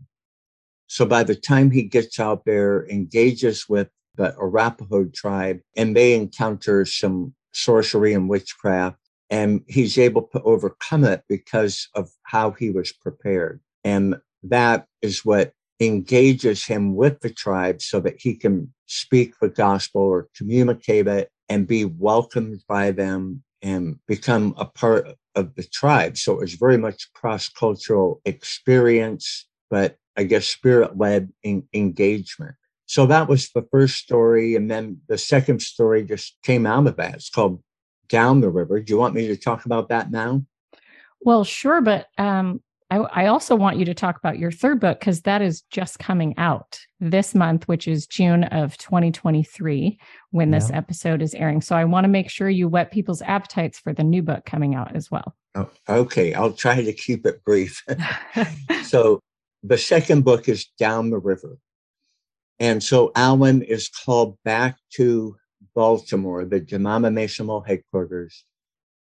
So 0.88 1.06
by 1.06 1.22
the 1.22 1.34
time 1.34 1.70
he 1.70 1.82
gets 1.82 2.20
out 2.20 2.44
there, 2.44 2.86
engages 2.90 3.66
with 3.66 3.88
the 4.16 4.36
Arapaho 4.36 5.06
tribe, 5.06 5.60
and 5.74 5.96
they 5.96 6.12
encounter 6.12 6.84
some 6.84 7.34
sorcery 7.52 8.12
and 8.12 8.28
witchcraft. 8.28 8.98
And 9.30 9.62
he's 9.66 9.96
able 9.96 10.28
to 10.34 10.42
overcome 10.42 11.04
it 11.04 11.22
because 11.30 11.88
of 11.94 12.10
how 12.24 12.50
he 12.50 12.68
was 12.70 12.92
prepared. 12.92 13.60
And 13.84 14.16
that 14.42 14.86
is 15.00 15.24
what 15.24 15.54
engages 15.78 16.66
him 16.66 16.94
with 16.94 17.20
the 17.20 17.30
tribe 17.30 17.80
so 17.80 18.00
that 18.00 18.16
he 18.18 18.34
can 18.34 18.74
speak 18.86 19.38
the 19.40 19.48
gospel 19.48 20.02
or 20.02 20.28
communicate 20.36 21.06
it 21.06 21.30
and 21.50 21.66
be 21.66 21.84
welcomed 21.84 22.62
by 22.68 22.92
them 22.92 23.42
and 23.60 23.98
become 24.06 24.54
a 24.56 24.64
part 24.64 25.06
of 25.34 25.54
the 25.56 25.64
tribe. 25.64 26.16
So 26.16 26.34
it 26.34 26.40
was 26.40 26.54
very 26.54 26.78
much 26.78 27.12
cross 27.12 27.48
cultural 27.48 28.22
experience, 28.24 29.46
but 29.68 29.96
I 30.16 30.22
guess 30.24 30.46
spirit 30.46 30.96
led 30.96 31.32
engagement. 31.74 32.54
So 32.86 33.06
that 33.06 33.28
was 33.28 33.50
the 33.50 33.66
first 33.70 33.96
story. 33.96 34.54
And 34.54 34.70
then 34.70 35.00
the 35.08 35.18
second 35.18 35.60
story 35.60 36.04
just 36.04 36.36
came 36.42 36.66
out 36.66 36.86
of 36.86 36.96
that. 36.96 37.16
It's 37.16 37.30
called 37.30 37.62
Down 38.08 38.40
the 38.40 38.48
River. 38.48 38.80
Do 38.80 38.92
you 38.92 38.98
want 38.98 39.14
me 39.14 39.26
to 39.28 39.36
talk 39.36 39.66
about 39.66 39.88
that 39.90 40.10
now? 40.10 40.44
Well, 41.20 41.44
sure. 41.44 41.80
But 41.80 42.08
um, 42.16 42.62
I, 42.90 42.96
I 42.96 43.26
also 43.26 43.54
want 43.54 43.78
you 43.78 43.84
to 43.84 43.94
talk 43.94 44.16
about 44.16 44.38
your 44.38 44.50
third 44.50 44.80
book 44.80 44.98
because 44.98 45.22
that 45.22 45.42
is 45.42 45.62
just 45.70 45.98
coming 45.98 46.34
out 46.36 46.80
this 46.98 47.34
month, 47.34 47.68
which 47.68 47.86
is 47.86 48.06
June 48.06 48.44
of 48.44 48.76
2023 48.78 49.98
when 50.30 50.52
yeah. 50.52 50.58
this 50.58 50.70
episode 50.70 51.22
is 51.22 51.34
airing. 51.34 51.60
So 51.60 51.76
I 51.76 51.84
want 51.84 52.04
to 52.04 52.08
make 52.08 52.28
sure 52.28 52.50
you 52.50 52.68
whet 52.68 52.90
people's 52.90 53.22
appetites 53.22 53.78
for 53.78 53.92
the 53.92 54.02
new 54.02 54.22
book 54.22 54.44
coming 54.44 54.74
out 54.74 54.96
as 54.96 55.10
well. 55.10 55.36
Oh, 55.54 55.70
okay. 55.88 56.34
I'll 56.34 56.52
try 56.52 56.82
to 56.82 56.92
keep 56.92 57.26
it 57.26 57.44
brief. 57.44 57.82
so 58.84 59.20
the 59.62 59.78
second 59.78 60.24
book 60.24 60.48
is 60.48 60.66
Down 60.78 61.10
the 61.10 61.18
River. 61.18 61.58
And 62.58 62.82
so 62.82 63.12
Alan 63.14 63.62
is 63.62 63.88
called 63.88 64.36
back 64.44 64.76
to 64.94 65.36
Baltimore, 65.74 66.44
the 66.44 66.60
Denominational 66.60 67.62
headquarters, 67.62 68.44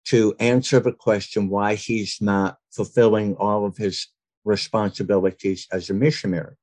to 0.08 0.34
answer 0.40 0.80
the 0.80 0.92
question 0.92 1.50
why 1.50 1.74
he's 1.74 2.18
not 2.20 2.56
fulfilling 2.70 3.36
all 3.36 3.66
of 3.66 3.76
his 3.76 4.08
responsibilities 4.44 5.66
as 5.70 5.90
a 5.90 5.94
missionary 5.94 6.54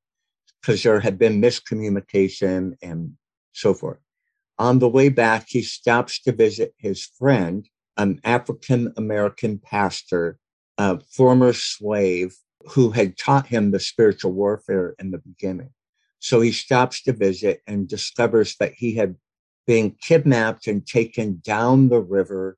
because 0.61 0.81
there 0.81 0.99
had 0.99 1.19
been 1.19 1.39
miscommunication 1.41 2.73
and 2.81 3.13
so 3.53 3.71
forth. 3.73 3.99
On 4.57 4.79
the 4.79 4.89
way 4.89 5.09
back, 5.09 5.45
he 5.47 5.61
stops 5.61 6.19
to 6.23 6.31
visit 6.31 6.73
his 6.79 7.05
friend, 7.05 7.67
an 7.97 8.19
African 8.23 8.91
American 8.97 9.59
pastor, 9.59 10.39
a 10.79 10.99
former 11.01 11.53
slave 11.53 12.35
who 12.71 12.89
had 12.89 13.15
taught 13.15 13.45
him 13.45 13.69
the 13.69 13.79
spiritual 13.79 14.31
warfare 14.31 14.95
in 14.97 15.11
the 15.11 15.19
beginning. 15.19 15.69
So 16.17 16.41
he 16.41 16.51
stops 16.51 17.03
to 17.03 17.13
visit 17.13 17.61
and 17.67 17.87
discovers 17.87 18.55
that 18.59 18.73
he 18.73 18.95
had 18.95 19.15
been 19.67 19.95
kidnapped 20.01 20.65
and 20.65 20.85
taken 20.87 21.41
down 21.43 21.89
the 21.89 22.01
river 22.01 22.57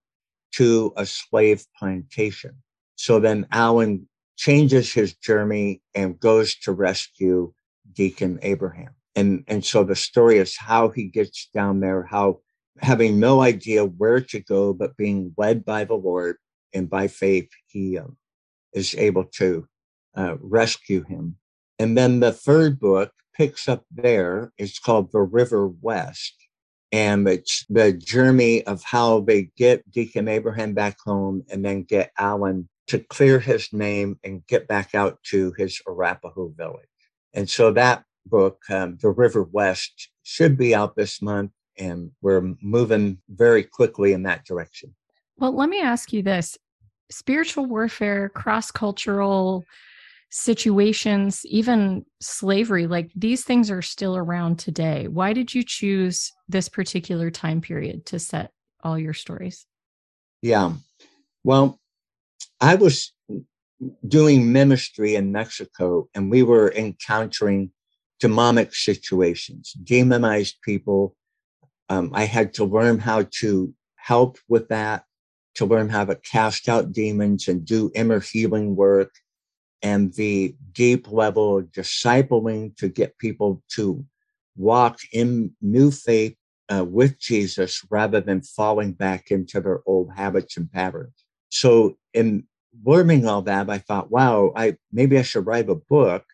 to 0.57 0.91
a 0.97 1.05
slave 1.05 1.63
plantation. 1.77 2.55
So 2.95 3.19
then 3.19 3.45
Alan 3.51 4.07
changes 4.37 4.91
his 4.91 5.15
journey 5.15 5.81
and 5.93 6.19
goes 6.19 6.55
to 6.61 6.71
rescue 6.71 7.53
Deacon 7.93 8.39
Abraham. 8.41 8.95
And, 9.15 9.43
and 9.47 9.63
so 9.63 9.83
the 9.83 9.95
story 9.95 10.37
is 10.37 10.57
how 10.57 10.89
he 10.89 11.05
gets 11.05 11.49
down 11.53 11.79
there, 11.79 12.03
how 12.03 12.39
having 12.79 13.19
no 13.19 13.41
idea 13.41 13.85
where 13.85 14.21
to 14.21 14.39
go, 14.39 14.73
but 14.73 14.97
being 14.97 15.33
led 15.37 15.63
by 15.63 15.83
the 15.83 15.95
Lord 15.95 16.37
and 16.73 16.89
by 16.89 17.07
faith, 17.07 17.49
he 17.67 17.97
um, 17.97 18.17
is 18.73 18.95
able 18.95 19.25
to 19.35 19.67
uh, 20.15 20.37
rescue 20.39 21.03
him. 21.03 21.35
And 21.79 21.95
then 21.95 22.19
the 22.19 22.31
third 22.31 22.79
book 22.79 23.11
picks 23.35 23.67
up 23.67 23.85
there. 23.91 24.51
It's 24.57 24.79
called 24.79 25.11
The 25.11 25.21
River 25.21 25.67
West. 25.67 26.46
And 26.91 27.27
it's 27.27 27.65
the 27.69 27.93
journey 27.93 28.65
of 28.65 28.83
how 28.83 29.19
they 29.21 29.49
get 29.57 29.89
Deacon 29.91 30.27
Abraham 30.27 30.73
back 30.73 30.97
home 31.03 31.43
and 31.49 31.63
then 31.63 31.83
get 31.83 32.11
Alan 32.17 32.69
to 32.87 32.99
clear 32.99 33.39
his 33.39 33.73
name 33.73 34.17
and 34.23 34.45
get 34.47 34.67
back 34.67 34.95
out 34.95 35.21
to 35.23 35.53
his 35.57 35.81
Arapaho 35.85 36.53
village. 36.55 36.87
And 37.33 37.49
so 37.49 37.71
that 37.73 38.03
book, 38.25 38.61
um, 38.69 38.97
The 39.01 39.09
River 39.09 39.43
West, 39.43 40.09
should 40.23 40.57
be 40.57 40.73
out 40.73 40.95
this 40.95 41.21
month. 41.21 41.51
And 41.77 42.11
we're 42.21 42.55
moving 42.61 43.19
very 43.29 43.63
quickly 43.63 44.13
in 44.13 44.23
that 44.23 44.45
direction. 44.45 44.95
Well, 45.37 45.55
let 45.55 45.69
me 45.69 45.81
ask 45.81 46.11
you 46.11 46.23
this 46.23 46.57
spiritual 47.11 47.65
warfare, 47.65 48.29
cross 48.29 48.71
cultural 48.71 49.65
situations, 50.29 51.41
even 51.45 52.05
slavery, 52.21 52.87
like 52.87 53.11
these 53.15 53.43
things 53.43 53.71
are 53.71 53.81
still 53.81 54.17
around 54.17 54.59
today. 54.59 55.07
Why 55.07 55.33
did 55.33 55.53
you 55.53 55.63
choose 55.63 56.33
this 56.47 56.69
particular 56.69 57.31
time 57.31 57.61
period 57.61 58.05
to 58.07 58.19
set 58.19 58.51
all 58.83 58.99
your 58.99 59.13
stories? 59.13 59.65
Yeah. 60.41 60.73
Well, 61.43 61.79
I 62.59 62.75
was 62.75 63.13
doing 64.07 64.51
ministry 64.51 65.15
in 65.15 65.31
Mexico 65.31 66.09
and 66.13 66.29
we 66.29 66.43
were 66.43 66.73
encountering 66.73 67.71
demonic 68.19 68.73
situations, 68.73 69.73
demonized 69.83 70.57
people. 70.63 71.15
Um, 71.89 72.11
I 72.13 72.25
had 72.25 72.53
to 72.55 72.65
learn 72.65 72.99
how 72.99 73.27
to 73.39 73.73
help 73.95 74.39
with 74.47 74.67
that, 74.69 75.05
to 75.55 75.65
learn 75.65 75.89
how 75.89 76.05
to 76.05 76.15
cast 76.15 76.67
out 76.67 76.91
demons 76.91 77.47
and 77.47 77.63
do 77.63 77.91
inner 77.95 78.19
healing 78.19 78.75
work 78.75 79.11
and 79.81 80.13
the 80.13 80.55
deep 80.71 81.11
level 81.11 81.59
of 81.59 81.65
discipling 81.65 82.75
to 82.77 82.87
get 82.87 83.17
people 83.17 83.61
to 83.69 84.03
walk 84.55 84.99
in 85.11 85.51
new 85.61 85.91
faith 85.91 86.35
uh, 86.69 86.83
with 86.83 87.19
Jesus 87.19 87.85
rather 87.89 88.19
than 88.19 88.41
falling 88.41 88.93
back 88.93 89.31
into 89.31 89.61
their 89.61 89.81
old 89.85 90.11
habits 90.15 90.57
and 90.57 90.71
patterns. 90.71 91.25
So 91.49 91.97
in 92.13 92.45
learning 92.83 93.27
all 93.27 93.41
that, 93.43 93.69
I 93.69 93.77
thought, 93.77 94.11
wow, 94.11 94.51
I 94.55 94.77
maybe 94.91 95.17
I 95.17 95.21
should 95.21 95.45
write 95.45 95.69
a 95.69 95.75
book. 95.75 96.25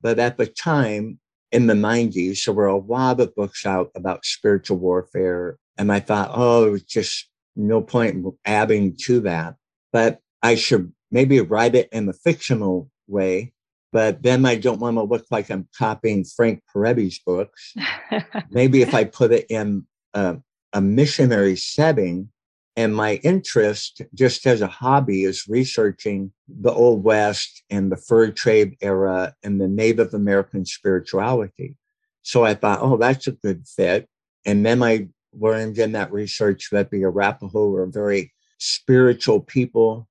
But 0.00 0.18
at 0.18 0.36
the 0.36 0.46
time 0.46 1.18
in 1.50 1.66
the 1.66 1.74
90s, 1.74 2.44
there 2.44 2.54
were 2.54 2.66
a 2.66 2.76
lot 2.76 3.20
of 3.20 3.34
books 3.34 3.64
out 3.64 3.90
about 3.94 4.26
spiritual 4.26 4.76
warfare. 4.76 5.56
And 5.78 5.90
I 5.90 6.00
thought, 6.00 6.30
oh, 6.34 6.76
just 6.78 7.28
no 7.56 7.80
point 7.80 8.24
adding 8.44 8.96
to 9.04 9.20
that. 9.20 9.54
But 9.92 10.20
I 10.42 10.56
should 10.56 10.92
maybe 11.14 11.40
write 11.40 11.76
it 11.76 11.88
in 11.92 12.08
a 12.08 12.12
fictional 12.12 12.90
way, 13.06 13.52
but 13.92 14.24
then 14.24 14.44
I 14.44 14.56
don't 14.56 14.80
want 14.80 14.96
to 14.96 15.02
look 15.02 15.24
like 15.30 15.48
I'm 15.48 15.68
copying 15.78 16.24
Frank 16.24 16.60
Peretti's 16.68 17.20
books. 17.24 17.72
maybe 18.50 18.82
if 18.82 18.92
I 18.92 19.04
put 19.04 19.30
it 19.30 19.46
in 19.48 19.86
a, 20.12 20.38
a 20.72 20.80
missionary 20.80 21.54
setting, 21.54 22.30
and 22.76 22.96
my 22.96 23.20
interest, 23.22 24.02
just 24.12 24.44
as 24.48 24.60
a 24.60 24.66
hobby, 24.66 25.22
is 25.22 25.46
researching 25.46 26.32
the 26.48 26.72
Old 26.72 27.04
West 27.04 27.62
and 27.70 27.92
the 27.92 27.96
fur 27.96 28.32
trade 28.32 28.76
era 28.80 29.32
and 29.44 29.60
the 29.60 29.68
Native 29.68 30.12
American 30.12 30.66
spirituality. 30.66 31.76
So 32.22 32.44
I 32.44 32.54
thought, 32.54 32.80
oh, 32.82 32.96
that's 32.96 33.28
a 33.28 33.32
good 33.32 33.68
fit. 33.68 34.08
And 34.44 34.66
then 34.66 34.82
I 34.82 35.06
learned 35.32 35.78
in 35.78 35.92
that 35.92 36.12
research 36.12 36.70
that 36.72 36.90
the 36.90 37.04
Arapaho 37.04 37.68
were 37.68 37.86
very 37.86 38.32
spiritual 38.58 39.38
people 39.38 40.08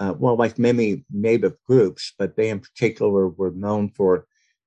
uh, 0.00 0.14
well, 0.18 0.34
like 0.34 0.58
many 0.58 1.04
native 1.10 1.54
groups, 1.66 2.14
but 2.18 2.34
they 2.34 2.48
in 2.48 2.58
particular 2.58 3.28
were 3.28 3.52
known 3.52 3.90
for 3.90 4.26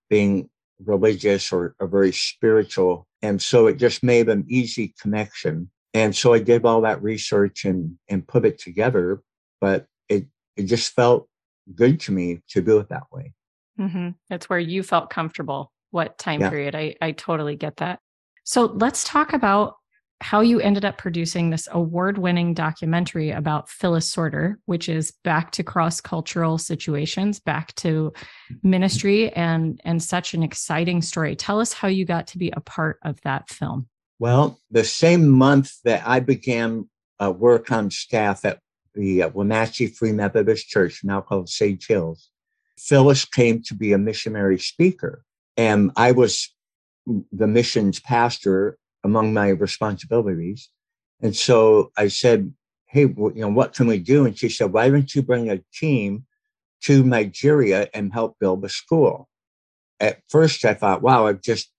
being 0.10 0.50
religious 0.86 1.52
or, 1.52 1.76
or 1.80 1.88
very 1.88 2.12
spiritual. 2.12 3.08
And 3.24 3.42
so 3.42 3.68
it 3.68 3.78
just 3.78 4.04
made 4.04 4.30
an 4.30 4.46
easy 4.48 4.94
connection. 5.02 5.72
And 5.96 6.16
so 6.16 6.34
I 6.34 6.40
did 6.40 6.66
all 6.66 6.82
that 6.82 7.02
research 7.02 7.66
and, 7.66 7.98
and 8.10 8.28
put 8.28 8.46
it 8.46 8.60
together, 8.60 9.22
but 9.60 9.88
it, 10.08 10.28
it 10.56 10.64
just 10.64 10.94
felt 10.94 11.28
good 11.74 12.00
to 12.02 12.12
me 12.12 12.42
to 12.50 12.62
do 12.62 12.78
it 12.78 12.90
that 12.90 13.04
way. 13.12 13.34
Mm-hmm. 13.80 14.10
That's 14.30 14.50
where 14.50 14.60
you 14.60 14.84
felt 14.84 15.10
comfortable. 15.10 15.72
What 15.90 16.18
time 16.18 16.42
yeah. 16.42 16.50
period? 16.50 16.76
I, 16.76 16.96
I 17.02 17.12
totally 17.12 17.56
get 17.56 17.78
that. 17.78 18.00
So 18.44 18.66
let's 18.66 19.04
talk 19.04 19.34
about 19.34 19.78
how 20.24 20.40
you 20.40 20.62
ended 20.62 20.86
up 20.86 20.98
producing 20.98 21.50
this 21.50 21.68
award 21.70 22.18
winning 22.18 22.54
documentary 22.54 23.30
about 23.32 23.68
Phyllis 23.68 24.10
Sortor, 24.10 24.56
which 24.66 24.88
is 24.88 25.12
back 25.26 25.52
to 25.52 25.64
cross 25.64 26.00
cultural 26.00 26.58
situations, 26.58 27.42
back 27.42 27.76
to 27.76 28.14
ministry, 28.64 29.32
and, 29.34 29.82
and 29.84 30.02
such 30.02 30.34
an 30.34 30.42
exciting 30.42 31.02
story. 31.02 31.36
Tell 31.36 31.60
us 31.60 31.74
how 31.74 31.90
you 31.90 32.06
got 32.06 32.28
to 32.28 32.38
be 32.38 32.52
a 32.56 32.62
part 32.62 33.00
of 33.04 33.20
that 33.22 33.50
film. 33.50 33.88
Well, 34.18 34.62
the 34.72 34.86
same 34.86 35.28
month 35.28 35.74
that 35.84 36.02
I 36.08 36.22
began 36.22 36.90
uh, 37.22 37.32
work 37.32 37.70
on 37.70 37.92
staff 37.92 38.46
at 38.46 38.60
the 38.96 39.24
uh, 39.24 39.30
Wenatchee 39.30 39.88
Free 39.88 40.14
Methodist 40.14 40.70
Church, 40.70 41.02
now 41.04 41.20
called 41.20 41.50
Sage 41.50 41.86
Hills, 41.86 42.30
Phyllis 42.78 43.26
came 43.26 43.62
to 43.64 43.76
be 43.76 43.92
a 43.92 43.98
missionary 43.98 44.58
speaker. 44.58 45.26
And 45.58 45.92
I 45.98 46.14
was 46.14 46.50
the 47.06 47.48
missions 47.48 48.00
pastor 48.00 48.78
among 49.04 49.34
my 49.34 49.50
responsibilities. 49.50 50.70
And 51.22 51.36
so 51.36 51.92
I 51.98 52.08
said, 52.08 52.54
Hey, 52.88 53.02
you 53.02 53.32
know, 53.36 53.50
what 53.50 53.74
can 53.74 53.88
we 53.88 53.98
do? 53.98 54.26
And 54.26 54.38
she 54.38 54.50
said, 54.50 54.72
why 54.72 54.88
don't 54.90 55.16
you 55.16 55.24
bring 55.24 55.50
a 55.50 55.64
team 55.74 56.26
to 56.84 57.04
Nigeria 57.04 57.90
and 57.92 58.14
help 58.14 58.38
build 58.40 58.64
a 58.64 58.70
school? 58.70 59.28
At 60.00 60.20
first, 60.30 60.64
I 60.64 60.76
thought, 60.76 61.02
wow, 61.02 61.26
I've 61.26 61.42
just 61.42 61.72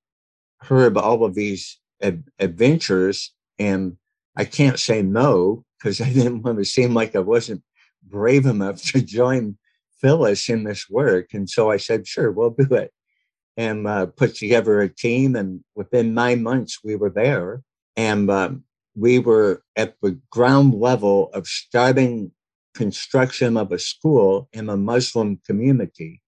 heard 0.59 0.97
all 0.97 1.25
of 1.25 1.37
these 1.37 1.79
ad- 2.03 2.25
adventures 2.41 3.33
and 3.61 3.97
I 4.37 4.45
can't 4.45 4.79
say 4.79 5.03
no 5.03 5.65
because 5.79 6.01
I 6.01 6.13
didn't 6.13 6.43
want 6.43 6.59
to 6.59 6.65
seem 6.65 6.95
like 6.95 7.15
I 7.15 7.21
wasn't 7.21 7.63
brave 8.03 8.45
enough 8.45 8.83
to 8.87 9.01
join 9.01 9.57
Phyllis 10.01 10.49
in 10.49 10.65
this 10.65 10.91
work. 10.91 11.33
And 11.33 11.49
so 11.49 11.71
I 11.71 11.77
said, 11.77 12.09
sure, 12.09 12.33
we'll 12.33 12.51
do 12.51 12.75
it 12.75 12.93
and 13.57 13.87
uh, 13.87 14.07
put 14.07 14.35
together 14.35 14.81
a 14.81 14.89
team. 14.89 15.37
And 15.37 15.63
within 15.75 16.15
nine 16.15 16.43
months, 16.43 16.81
we 16.83 16.97
were 16.97 17.11
there. 17.11 17.63
And 17.97 18.31
um, 18.31 18.65
we 18.97 19.19
were 19.19 19.63
at 19.77 19.95
the 20.03 20.19
ground 20.31 20.75
level 20.75 21.31
of 21.33 21.47
starting 21.47 22.33
construction 22.75 23.57
of 23.57 23.71
a 23.73 23.79
school 23.79 24.49
in 24.53 24.69
a 24.69 24.77
Muslim 24.77 25.41
community. 25.47 26.21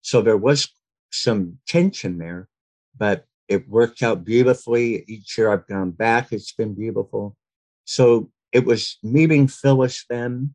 So 0.00 0.20
there 0.20 0.36
was 0.36 0.68
some 1.10 1.58
tension 1.66 2.18
there, 2.18 2.48
but 2.96 3.26
it 3.48 3.68
worked 3.68 4.02
out 4.02 4.24
beautifully. 4.24 5.04
Each 5.06 5.36
year 5.36 5.52
I've 5.52 5.66
gone 5.66 5.90
back, 5.90 6.32
it's 6.32 6.52
been 6.52 6.74
beautiful. 6.74 7.36
So 7.84 8.30
it 8.50 8.64
was 8.64 8.98
meeting 9.02 9.46
Phyllis 9.46 10.04
then 10.08 10.54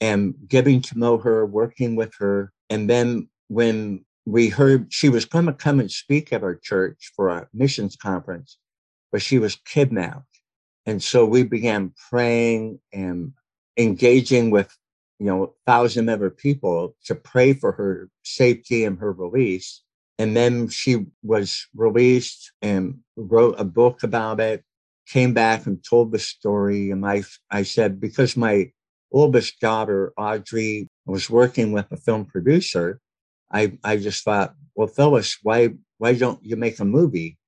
and 0.00 0.34
getting 0.48 0.80
to 0.82 0.98
know 0.98 1.18
her, 1.18 1.46
working 1.46 1.94
with 1.94 2.14
her. 2.18 2.52
And 2.70 2.88
then 2.90 3.28
when 3.48 4.05
we 4.26 4.48
heard 4.48 4.92
she 4.92 5.08
was 5.08 5.24
going 5.24 5.46
to 5.46 5.52
come 5.52 5.78
and 5.78 5.90
speak 5.90 6.32
at 6.32 6.42
our 6.42 6.56
church 6.56 7.12
for 7.14 7.28
a 7.28 7.48
missions 7.54 7.96
conference, 7.96 8.58
but 9.12 9.22
she 9.22 9.38
was 9.38 9.56
kidnapped. 9.64 10.40
And 10.84 11.02
so 11.02 11.24
we 11.24 11.44
began 11.44 11.92
praying 12.10 12.80
and 12.92 13.32
engaging 13.76 14.50
with, 14.50 14.76
you 15.20 15.26
know, 15.26 15.54
thousand 15.64 16.06
member 16.06 16.28
people 16.28 16.96
to 17.04 17.14
pray 17.14 17.52
for 17.52 17.72
her 17.72 18.10
safety 18.24 18.84
and 18.84 18.98
her 18.98 19.12
release. 19.12 19.82
And 20.18 20.36
then 20.36 20.68
she 20.68 21.06
was 21.22 21.66
released 21.74 22.52
and 22.62 22.98
wrote 23.16 23.54
a 23.58 23.64
book 23.64 24.02
about 24.02 24.40
it, 24.40 24.64
came 25.08 25.34
back 25.34 25.66
and 25.66 25.84
told 25.84 26.10
the 26.10 26.18
story. 26.18 26.90
And 26.90 27.06
I, 27.06 27.22
I 27.50 27.62
said, 27.62 28.00
because 28.00 28.36
my 28.36 28.72
oldest 29.12 29.60
daughter, 29.60 30.12
Audrey, 30.16 30.88
was 31.04 31.30
working 31.30 31.70
with 31.70 31.86
a 31.92 31.96
film 31.96 32.24
producer, 32.24 33.00
I, 33.52 33.78
I 33.84 33.96
just 33.96 34.24
thought, 34.24 34.54
well, 34.74 34.88
Phyllis, 34.88 35.38
why, 35.42 35.70
why 35.98 36.14
don't 36.14 36.44
you 36.44 36.56
make 36.56 36.80
a 36.80 36.84
movie? 36.84 37.38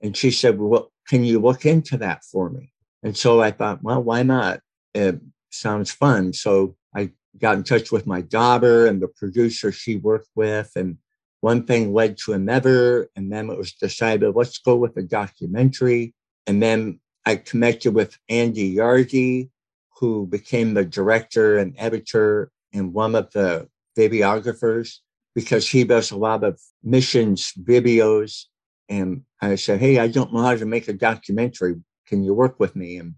And 0.00 0.16
she 0.16 0.30
said, 0.30 0.58
well, 0.58 0.92
can 1.08 1.24
you 1.24 1.38
look 1.40 1.66
into 1.66 1.96
that 1.98 2.24
for 2.24 2.50
me? 2.50 2.72
And 3.02 3.16
so 3.16 3.40
I 3.40 3.50
thought, 3.50 3.82
well, 3.82 4.02
why 4.02 4.22
not? 4.22 4.60
It 4.94 5.20
sounds 5.50 5.90
fun. 5.90 6.32
So 6.32 6.76
I 6.94 7.12
got 7.38 7.56
in 7.56 7.64
touch 7.64 7.92
with 7.92 8.06
my 8.06 8.20
daughter 8.20 8.86
and 8.86 9.00
the 9.00 9.08
producer 9.08 9.70
she 9.70 9.96
worked 9.96 10.30
with. 10.34 10.72
And 10.76 10.98
one 11.40 11.64
thing 11.64 11.92
led 11.92 12.18
to 12.18 12.32
another. 12.32 13.08
And 13.14 13.32
then 13.32 13.50
it 13.50 13.58
was 13.58 13.72
decided, 13.72 14.34
let's 14.34 14.58
go 14.58 14.76
with 14.76 14.96
a 14.96 15.02
documentary. 15.02 16.14
And 16.46 16.62
then 16.62 17.00
I 17.24 17.36
connected 17.36 17.94
with 17.94 18.18
Andy 18.28 18.76
Yardi, 18.76 19.50
who 19.98 20.26
became 20.26 20.74
the 20.74 20.84
director 20.84 21.58
and 21.58 21.74
editor 21.78 22.50
and 22.72 22.92
one 22.92 23.14
of 23.14 23.30
the 23.32 23.68
videographers 23.96 24.98
because 25.38 25.70
he 25.70 25.84
does 25.84 26.10
a 26.10 26.16
lot 26.16 26.42
of 26.42 26.60
missions 26.82 27.52
videos. 27.62 28.46
And 28.88 29.22
I 29.40 29.54
said, 29.54 29.78
Hey, 29.78 30.00
I 30.00 30.08
don't 30.08 30.34
know 30.34 30.42
how 30.42 30.56
to 30.56 30.66
make 30.66 30.88
a 30.88 30.92
documentary. 30.92 31.76
Can 32.08 32.24
you 32.24 32.34
work 32.34 32.58
with 32.58 32.74
me? 32.74 32.96
And 32.96 33.14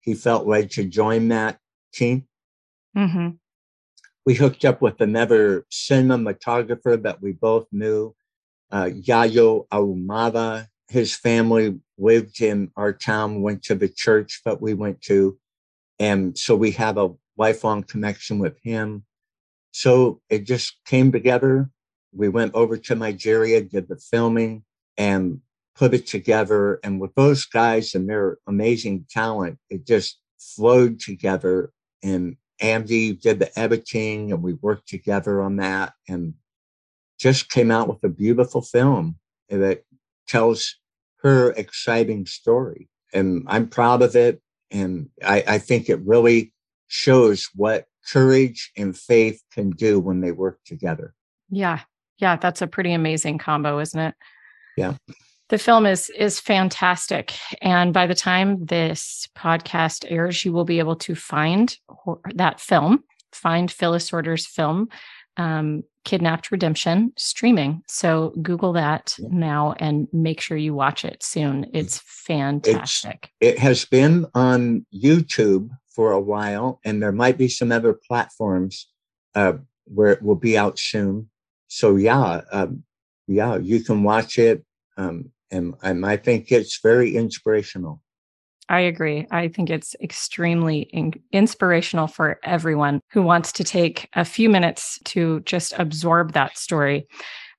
he 0.00 0.14
felt 0.14 0.48
ready 0.48 0.66
to 0.66 0.84
join 0.84 1.28
that 1.28 1.60
team. 1.92 2.26
Mm-hmm. 2.98 3.36
We 4.26 4.34
hooked 4.34 4.64
up 4.64 4.82
with 4.82 5.00
another 5.00 5.64
cinematographer 5.70 7.00
that 7.04 7.22
we 7.22 7.30
both 7.30 7.68
knew, 7.70 8.16
uh, 8.72 8.86
Yayo 8.86 9.68
Ahumada. 9.68 10.66
His 10.88 11.14
family 11.14 11.78
lived 11.96 12.40
in 12.42 12.72
our 12.76 12.92
town, 12.92 13.42
went 13.42 13.62
to 13.64 13.76
the 13.76 13.88
church 13.88 14.40
that 14.44 14.60
we 14.60 14.74
went 14.74 15.02
to. 15.02 15.38
And 16.00 16.36
so 16.36 16.56
we 16.56 16.72
have 16.72 16.98
a 16.98 17.12
lifelong 17.36 17.84
connection 17.84 18.40
with 18.40 18.58
him. 18.64 19.04
So 19.74 20.20
it 20.30 20.44
just 20.44 20.76
came 20.86 21.10
together. 21.10 21.68
We 22.12 22.28
went 22.28 22.54
over 22.54 22.76
to 22.76 22.94
Nigeria, 22.94 23.60
did 23.60 23.88
the 23.88 23.96
filming 23.96 24.62
and 24.96 25.40
put 25.74 25.92
it 25.92 26.06
together. 26.06 26.78
And 26.84 27.00
with 27.00 27.12
those 27.16 27.44
guys 27.44 27.92
and 27.92 28.08
their 28.08 28.38
amazing 28.46 29.06
talent, 29.10 29.58
it 29.70 29.84
just 29.84 30.20
flowed 30.38 31.00
together. 31.00 31.72
And 32.04 32.36
Andy 32.60 33.14
did 33.14 33.40
the 33.40 33.58
editing 33.58 34.30
and 34.30 34.44
we 34.44 34.52
worked 34.52 34.86
together 34.86 35.42
on 35.42 35.56
that 35.56 35.94
and 36.08 36.34
just 37.18 37.50
came 37.50 37.72
out 37.72 37.88
with 37.88 37.98
a 38.04 38.08
beautiful 38.08 38.62
film 38.62 39.18
that 39.48 39.82
tells 40.28 40.76
her 41.22 41.50
exciting 41.50 42.26
story. 42.26 42.88
And 43.12 43.42
I'm 43.48 43.66
proud 43.66 44.02
of 44.02 44.14
it. 44.14 44.40
And 44.70 45.08
I, 45.20 45.42
I 45.48 45.58
think 45.58 45.88
it 45.88 45.98
really 46.06 46.52
shows 46.86 47.48
what 47.56 47.88
courage 48.12 48.72
and 48.76 48.96
faith 48.96 49.42
can 49.52 49.70
do 49.70 49.98
when 49.98 50.20
they 50.20 50.32
work 50.32 50.60
together. 50.64 51.14
Yeah. 51.50 51.80
Yeah. 52.18 52.36
That's 52.36 52.62
a 52.62 52.66
pretty 52.66 52.92
amazing 52.92 53.38
combo, 53.38 53.78
isn't 53.78 54.00
it? 54.00 54.14
Yeah. 54.76 54.94
The 55.50 55.58
film 55.58 55.84
is 55.84 56.10
is 56.10 56.40
fantastic, 56.40 57.34
and 57.60 57.92
by 57.92 58.06
the 58.06 58.14
time 58.14 58.64
this 58.64 59.28
podcast 59.36 60.06
airs, 60.08 60.42
you 60.42 60.54
will 60.54 60.64
be 60.64 60.78
able 60.78 60.96
to 60.96 61.14
find 61.14 61.76
that 62.34 62.60
film, 62.60 63.04
find 63.30 63.70
Phyllis 63.70 64.08
Sortor's 64.10 64.46
film, 64.46 64.88
um, 65.36 65.82
Kidnapped 66.06 66.50
Redemption, 66.50 67.12
streaming. 67.16 67.82
So 67.88 68.32
Google 68.40 68.72
that 68.72 69.14
yeah. 69.18 69.28
now 69.30 69.74
and 69.78 70.08
make 70.12 70.40
sure 70.40 70.56
you 70.56 70.74
watch 70.74 71.04
it 71.04 71.22
soon. 71.22 71.66
It's 71.74 72.00
fantastic. 72.06 73.30
It's, 73.40 73.56
it 73.56 73.58
has 73.58 73.84
been 73.84 74.26
on 74.34 74.86
YouTube 74.94 75.68
for 75.94 76.12
a 76.12 76.20
while, 76.20 76.80
and 76.84 77.02
there 77.02 77.12
might 77.12 77.38
be 77.38 77.48
some 77.48 77.72
other 77.72 77.92
platforms 77.92 78.88
uh, 79.34 79.54
where 79.84 80.12
it 80.12 80.22
will 80.22 80.36
be 80.36 80.58
out 80.58 80.78
soon. 80.78 81.30
So 81.68 81.96
yeah, 81.96 82.42
um, 82.52 82.84
yeah, 83.26 83.56
you 83.56 83.82
can 83.82 84.02
watch 84.02 84.38
it, 84.38 84.64
um, 84.96 85.30
and, 85.50 85.74
and 85.82 86.04
I 86.04 86.16
think 86.16 86.50
it's 86.50 86.80
very 86.82 87.16
inspirational. 87.16 88.00
I 88.68 88.80
agree. 88.80 89.26
I 89.30 89.48
think 89.48 89.68
it's 89.68 89.94
extremely 90.00 90.80
in- 90.92 91.20
inspirational 91.32 92.06
for 92.06 92.40
everyone 92.42 93.00
who 93.10 93.22
wants 93.22 93.52
to 93.52 93.64
take 93.64 94.08
a 94.14 94.24
few 94.24 94.48
minutes 94.48 94.98
to 95.04 95.40
just 95.40 95.74
absorb 95.76 96.32
that 96.32 96.56
story. 96.56 97.06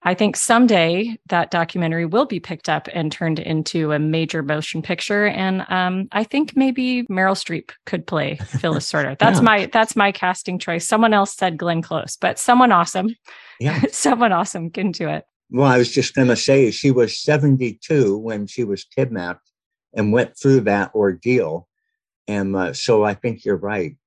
I 0.05 0.13
think 0.13 0.37
someday 0.37 1.17
that 1.29 1.49
documentary 1.49 2.05
will 2.05 2.27
be 2.27 2.39
picked 2.39 2.69
up 2.69 2.87
and 2.93 3.11
turned 3.11 3.39
into 3.39 3.91
a 3.91 3.97
major 3.97 4.43
motion 4.43 4.83
picture, 4.83 5.25
and 5.25 5.65
um, 5.67 6.07
I 6.11 6.23
think 6.23 6.55
maybe 6.55 7.03
Meryl 7.05 7.33
Streep 7.33 7.71
could 7.87 8.05
play 8.05 8.35
Phyllis 8.35 8.89
Sortor. 8.91 9.17
That's 9.17 9.39
yeah. 9.39 9.43
my 9.43 9.65
that's 9.65 9.95
my 9.95 10.11
casting 10.11 10.59
choice. 10.59 10.87
Someone 10.87 11.11
else 11.11 11.35
said 11.35 11.57
Glenn 11.57 11.81
Close, 11.81 12.17
but 12.21 12.37
someone 12.37 12.71
awesome, 12.71 13.15
yeah, 13.59 13.81
someone 13.91 14.31
awesome 14.31 14.69
can 14.69 14.91
do 14.91 15.09
it. 15.09 15.25
Well, 15.49 15.65
I 15.65 15.79
was 15.79 15.91
just 15.91 16.13
going 16.13 16.27
to 16.27 16.35
say 16.35 16.69
she 16.69 16.91
was 16.91 17.19
seventy 17.19 17.79
two 17.83 18.15
when 18.15 18.45
she 18.45 18.63
was 18.63 18.83
kidnapped 18.83 19.49
and 19.95 20.13
went 20.13 20.37
through 20.37 20.61
that 20.61 20.93
ordeal, 20.93 21.67
and 22.27 22.55
uh, 22.55 22.73
so 22.73 23.03
I 23.03 23.15
think 23.15 23.43
you're 23.43 23.57
right. 23.57 23.97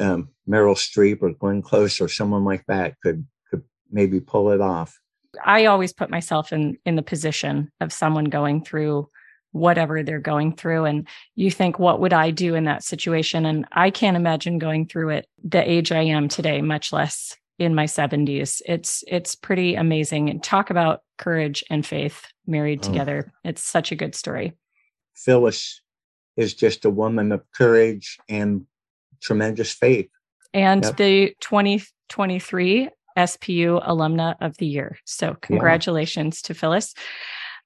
Um, 0.00 0.30
Meryl 0.48 0.74
Streep 0.74 1.20
or 1.20 1.34
Glenn 1.34 1.60
Close 1.60 2.00
or 2.00 2.08
someone 2.08 2.46
like 2.46 2.64
that 2.66 2.94
could 3.02 3.26
could 3.50 3.62
maybe 3.90 4.20
pull 4.20 4.52
it 4.52 4.62
off. 4.62 4.98
I 5.44 5.66
always 5.66 5.92
put 5.92 6.10
myself 6.10 6.52
in 6.52 6.78
in 6.84 6.96
the 6.96 7.02
position 7.02 7.70
of 7.80 7.92
someone 7.92 8.26
going 8.26 8.64
through 8.64 9.08
whatever 9.52 10.02
they're 10.02 10.20
going 10.20 10.54
through 10.54 10.84
and 10.84 11.08
you 11.34 11.50
think 11.50 11.78
what 11.78 12.00
would 12.00 12.12
I 12.12 12.30
do 12.30 12.54
in 12.54 12.64
that 12.64 12.84
situation 12.84 13.46
and 13.46 13.66
I 13.72 13.90
can't 13.90 14.16
imagine 14.16 14.58
going 14.58 14.86
through 14.86 15.08
it 15.10 15.26
the 15.42 15.68
age 15.68 15.90
I 15.90 16.02
am 16.02 16.28
today 16.28 16.60
much 16.60 16.92
less 16.92 17.34
in 17.58 17.74
my 17.74 17.84
70s. 17.84 18.62
It's 18.66 19.02
it's 19.08 19.34
pretty 19.34 19.74
amazing 19.74 20.30
and 20.30 20.42
talk 20.42 20.70
about 20.70 21.00
courage 21.16 21.64
and 21.70 21.84
faith 21.84 22.26
married 22.46 22.80
oh. 22.82 22.88
together. 22.88 23.32
It's 23.44 23.62
such 23.62 23.90
a 23.90 23.96
good 23.96 24.14
story. 24.14 24.52
Phyllis 25.14 25.80
is 26.36 26.54
just 26.54 26.84
a 26.84 26.90
woman 26.90 27.32
of 27.32 27.42
courage 27.52 28.18
and 28.28 28.66
tremendous 29.20 29.72
faith. 29.72 30.08
And 30.54 30.84
yep. 30.84 30.96
the 30.96 31.34
2023 31.40 32.90
SPU 33.18 33.86
Alumna 33.86 34.36
of 34.40 34.56
the 34.58 34.66
Year. 34.66 34.98
So, 35.04 35.36
congratulations 35.40 36.40
yeah. 36.42 36.46
to 36.48 36.54
Phyllis. 36.54 36.94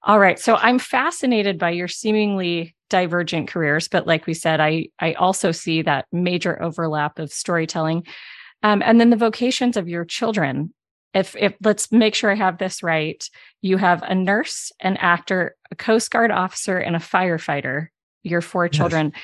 All 0.03 0.19
right. 0.19 0.39
So, 0.39 0.55
I'm 0.55 0.79
fascinated 0.79 1.57
by 1.57 1.71
your 1.71 1.87
seemingly 1.87 2.75
divergent 2.89 3.47
careers, 3.47 3.87
but 3.87 4.07
like 4.07 4.27
we 4.27 4.33
said, 4.33 4.59
I 4.59 4.87
I 4.99 5.13
also 5.13 5.51
see 5.51 5.81
that 5.83 6.05
major 6.11 6.61
overlap 6.61 7.19
of 7.19 7.31
storytelling, 7.31 8.05
um, 8.63 8.81
and 8.83 8.99
then 8.99 9.09
the 9.09 9.15
vocations 9.15 9.77
of 9.77 9.87
your 9.87 10.05
children. 10.05 10.73
If 11.13 11.35
if 11.35 11.53
let's 11.63 11.91
make 11.91 12.15
sure 12.15 12.31
I 12.31 12.35
have 12.35 12.57
this 12.57 12.81
right, 12.81 13.23
you 13.61 13.77
have 13.77 14.01
a 14.03 14.15
nurse, 14.15 14.71
an 14.79 14.97
actor, 14.97 15.55
a 15.71 15.75
Coast 15.75 16.09
Guard 16.11 16.31
officer, 16.31 16.77
and 16.77 16.95
a 16.95 16.99
firefighter. 16.99 17.87
Your 18.23 18.41
four 18.41 18.69
children. 18.69 19.11
Yes 19.13 19.21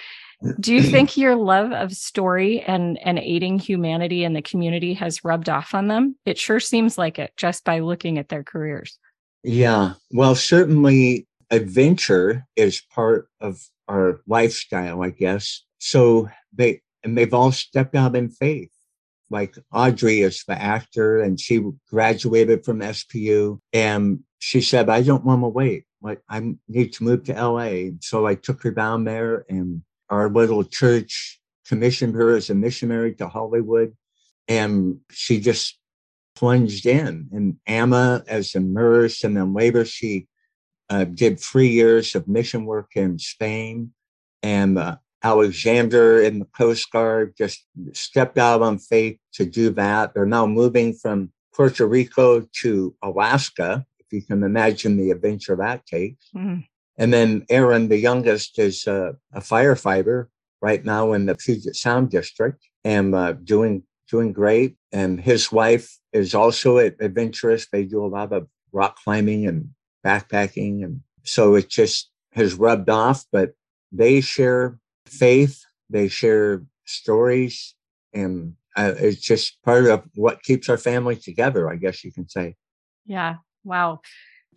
do 0.60 0.74
you 0.74 0.82
think 0.82 1.18
your 1.18 1.36
love 1.36 1.72
of 1.72 1.92
story 1.92 2.62
and 2.62 2.98
and 3.06 3.20
aiding 3.20 3.60
humanity 3.60 4.24
and 4.24 4.36
the 4.36 4.42
community 4.42 4.94
has 4.94 5.24
rubbed 5.24 5.50
off 5.50 5.74
on 5.74 5.88
them? 5.88 6.16
It 6.26 6.38
sure 6.38 6.60
seems 6.60 6.98
like 6.98 7.20
it 7.20 7.34
just 7.36 7.64
by 7.66 7.80
looking 7.80 8.18
at 8.18 8.30
their 8.30 8.44
careers. 8.44 8.98
Yeah. 9.44 9.94
Well 10.12 10.36
certainly 10.36 11.28
adventure 11.52 12.46
is 12.56 12.82
part 12.94 13.28
of 13.42 13.60
our 13.88 14.22
lifestyle 14.28 15.02
i 15.02 15.10
guess. 15.10 15.64
So 15.80 16.30
they 16.54 16.82
and 17.04 17.18
they've 17.18 17.34
all 17.34 17.52
stepped 17.52 17.96
out 17.96 18.16
in 18.16 18.30
faith. 18.30 18.72
Like 19.30 19.56
audrey 19.74 20.22
is 20.22 20.44
the 20.48 20.60
actor 20.60 21.20
and 21.20 21.40
she 21.40 21.62
graduated 21.90 22.64
from 22.64 22.82
spu 22.94 23.60
and 23.74 24.20
she 24.40 24.62
said 24.62 24.90
i 24.90 25.02
don't 25.02 25.26
want 25.26 25.44
to 25.44 25.50
wait. 25.50 25.84
Like 26.02 26.22
i 26.30 26.56
need 26.70 26.94
to 26.94 27.04
move 27.04 27.26
to 27.26 27.34
la 27.34 27.70
so 28.00 28.26
i 28.26 28.36
took 28.36 28.64
her 28.64 28.72
down 28.72 29.04
there 29.04 29.46
and 29.50 29.82
our 30.10 30.30
little 30.30 30.64
church 30.64 31.40
commissioned 31.68 32.16
her 32.16 32.36
as 32.36 32.50
a 32.50 32.56
missionary 32.56 33.14
to 33.16 33.28
Hollywood. 33.28 33.96
And 34.48 35.00
she 35.12 35.40
just 35.40 35.78
plunged 36.36 36.86
in. 36.86 37.30
And 37.32 37.58
Amma 37.68 38.24
as 38.28 38.56
a 38.56 38.60
nurse, 38.60 39.24
and 39.24 39.38
then 39.38 39.54
later 39.54 39.86
she 39.86 40.28
uh, 40.90 41.04
did 41.04 41.40
three 41.40 41.70
years 41.70 42.16
of 42.16 42.28
mission 42.28 42.66
work 42.66 42.92
in 42.96 43.20
Spain. 43.20 43.94
And 44.42 44.80
uh, 44.80 44.98
Alexander 45.22 46.22
in 46.22 46.40
the 46.40 46.46
Coast 46.46 46.90
Guard 46.92 47.34
just 47.38 47.66
stepped 47.94 48.38
out 48.38 48.62
on 48.62 48.80
faith 48.80 49.20
to 49.34 49.46
do 49.46 49.70
that. 49.72 50.14
They're 50.14 50.26
now 50.26 50.48
moving 50.48 50.94
from 50.94 51.32
Puerto 51.54 51.86
Rico 51.86 52.48
to 52.62 52.96
Alaska, 53.04 53.86
if 54.00 54.14
you 54.14 54.22
can 54.22 54.44
imagine 54.44 54.98
the 54.98 55.12
adventure 55.12 55.58
that 55.58 55.86
takes. 55.86 56.30
Mm. 56.34 56.66
And 57.00 57.14
then 57.14 57.46
Aaron, 57.50 57.88
the 57.88 57.98
youngest, 57.98 58.60
is 58.60 58.86
a, 58.86 59.16
a 59.34 59.40
firefighter 59.40 60.28
right 60.62 60.84
now 60.84 61.14
in 61.14 61.26
the 61.26 61.36
Puget 61.36 61.78
Sound 61.78 62.12
district 62.12 62.68
and 62.84 63.16
uh, 63.16 63.34
doing 63.34 63.84
doing 64.10 64.34
great. 64.34 64.76
And 64.92 65.20
his 65.20 65.52
wife 65.52 65.98
is 66.12 66.36
also 66.36 66.78
adventurous. 66.78 67.68
They 67.72 67.86
do 67.86 68.04
a 68.04 68.08
lot 68.08 68.34
of 68.34 68.48
rock 68.74 68.98
climbing 69.02 69.48
and 69.48 69.70
backpacking, 70.06 70.84
and 70.84 71.02
so 71.24 71.56
it 71.56 71.70
just 71.70 72.12
has 72.34 72.56
rubbed 72.56 72.90
off. 72.90 73.26
But 73.32 73.54
they 73.94 74.20
share 74.20 74.78
faith, 75.06 75.64
they 75.90 76.10
share 76.10 76.64
stories, 76.86 77.76
and 78.14 78.56
uh, 78.76 78.94
it's 78.98 79.22
just 79.22 79.62
part 79.64 79.86
of 79.86 80.04
what 80.16 80.44
keeps 80.44 80.68
our 80.68 80.78
family 80.78 81.16
together, 81.16 81.72
I 81.72 81.78
guess 81.78 82.04
you 82.04 82.12
can 82.12 82.28
say. 82.28 82.56
Yeah. 83.06 83.36
Wow. 83.64 84.02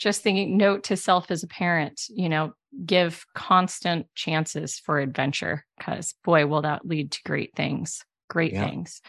Just 0.03 0.23
thinking, 0.23 0.57
note 0.57 0.83
to 0.85 0.97
self 0.97 1.31
as 1.31 1.45
a 1.45 1.47
parent, 1.47 2.03
you 2.09 2.29
know, 2.29 2.55
give 2.85 3.25
constant 3.35 4.07
chances 4.17 4.77
for 4.81 4.99
adventure 4.99 5.65
because 5.79 6.15
boy, 6.25 6.45
will 6.47 6.63
that 6.63 6.85
lead 6.85 7.13
to 7.13 7.21
great 7.25 7.55
things, 7.55 8.05
great 8.29 8.53
yeah. 8.53 8.67
things. 8.67 9.01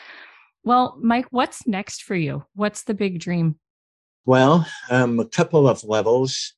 Well, 0.64 0.96
Mike, 1.02 1.26
what's 1.32 1.66
next 1.66 2.04
for 2.04 2.14
you? 2.14 2.46
What's 2.54 2.84
the 2.84 2.94
big 2.94 3.20
dream? 3.20 3.56
Well, 4.24 4.68
um, 4.92 5.20
a 5.20 5.26
couple 5.26 5.68
of 5.68 5.84
levels. 5.84 6.54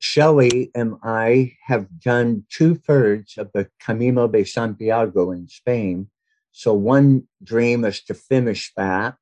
Shelley 0.00 0.70
and 0.74 0.96
I 1.02 1.54
have 1.64 1.86
done 1.98 2.44
two 2.50 2.74
thirds 2.74 3.38
of 3.38 3.50
the 3.54 3.70
Camino 3.80 4.28
de 4.28 4.44
Santiago 4.44 5.32
in 5.32 5.48
Spain. 5.48 6.10
So 6.52 6.74
one 6.74 7.26
dream 7.42 7.86
is 7.86 8.02
to 8.02 8.14
finish 8.14 8.70
that. 8.76 9.16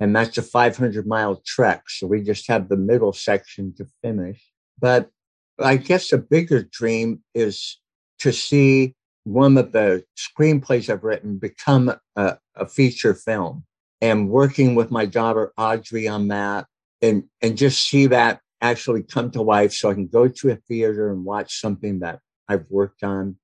And 0.00 0.16
that's 0.16 0.38
a 0.38 0.42
500 0.42 1.06
mile 1.06 1.42
trek. 1.46 1.84
So 1.88 2.06
we 2.06 2.22
just 2.22 2.48
have 2.48 2.68
the 2.68 2.76
middle 2.76 3.12
section 3.12 3.74
to 3.76 3.86
finish. 4.02 4.42
But 4.80 5.10
I 5.58 5.76
guess 5.76 6.10
a 6.12 6.18
bigger 6.18 6.62
dream 6.62 7.22
is 7.34 7.78
to 8.20 8.32
see 8.32 8.94
one 9.24 9.58
of 9.58 9.72
the 9.72 10.04
screenplays 10.16 10.88
I've 10.88 11.04
written 11.04 11.36
become 11.36 11.94
a, 12.16 12.38
a 12.56 12.66
feature 12.66 13.14
film 13.14 13.64
and 14.00 14.30
working 14.30 14.74
with 14.74 14.90
my 14.90 15.04
daughter 15.04 15.52
Audrey 15.58 16.08
on 16.08 16.28
that 16.28 16.66
and, 17.02 17.24
and 17.42 17.58
just 17.58 17.86
see 17.86 18.06
that 18.06 18.40
actually 18.62 19.02
come 19.02 19.30
to 19.32 19.42
life 19.42 19.72
so 19.72 19.90
I 19.90 19.94
can 19.94 20.06
go 20.06 20.28
to 20.28 20.50
a 20.50 20.56
theater 20.56 21.10
and 21.12 21.24
watch 21.24 21.60
something 21.60 22.00
that 22.00 22.20
I've 22.48 22.66
worked 22.70 23.02
on 23.02 23.36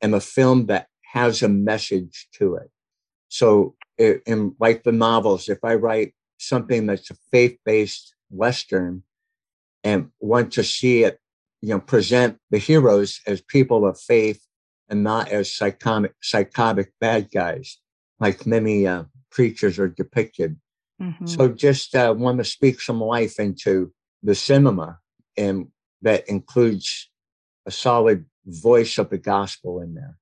and 0.00 0.14
a 0.14 0.20
film 0.20 0.66
that 0.66 0.86
has 1.12 1.42
a 1.42 1.48
message 1.48 2.28
to 2.34 2.56
it. 2.56 2.70
So 3.28 3.74
in 3.98 4.54
like 4.58 4.82
the 4.82 4.92
novels, 4.92 5.48
if 5.48 5.58
I 5.62 5.74
write 5.74 6.14
something 6.38 6.86
that's 6.86 7.10
a 7.10 7.16
faith-based 7.30 8.14
Western 8.30 9.02
and 9.82 10.10
want 10.20 10.52
to 10.52 10.64
see 10.64 11.04
it, 11.04 11.18
you 11.60 11.70
know, 11.70 11.80
present 11.80 12.38
the 12.50 12.58
heroes 12.58 13.20
as 13.26 13.40
people 13.40 13.86
of 13.86 13.98
faith 14.00 14.44
and 14.88 15.02
not 15.02 15.28
as 15.28 15.54
psychotic, 15.54 16.14
psychotic 16.20 16.92
bad 17.00 17.30
guys, 17.30 17.78
like 18.20 18.46
many 18.46 18.86
uh, 18.86 19.04
preachers 19.30 19.78
are 19.78 19.88
depicted. 19.88 20.56
Mm-hmm. 21.00 21.26
So 21.26 21.48
just 21.48 21.94
uh, 21.94 22.14
want 22.16 22.38
to 22.38 22.44
speak 22.44 22.80
some 22.80 23.00
life 23.00 23.38
into 23.40 23.92
the 24.22 24.34
cinema, 24.34 24.98
and 25.36 25.68
that 26.02 26.28
includes 26.28 27.10
a 27.66 27.70
solid 27.70 28.26
voice 28.46 28.98
of 28.98 29.10
the 29.10 29.18
gospel 29.18 29.80
in 29.80 29.94
there. 29.94 30.18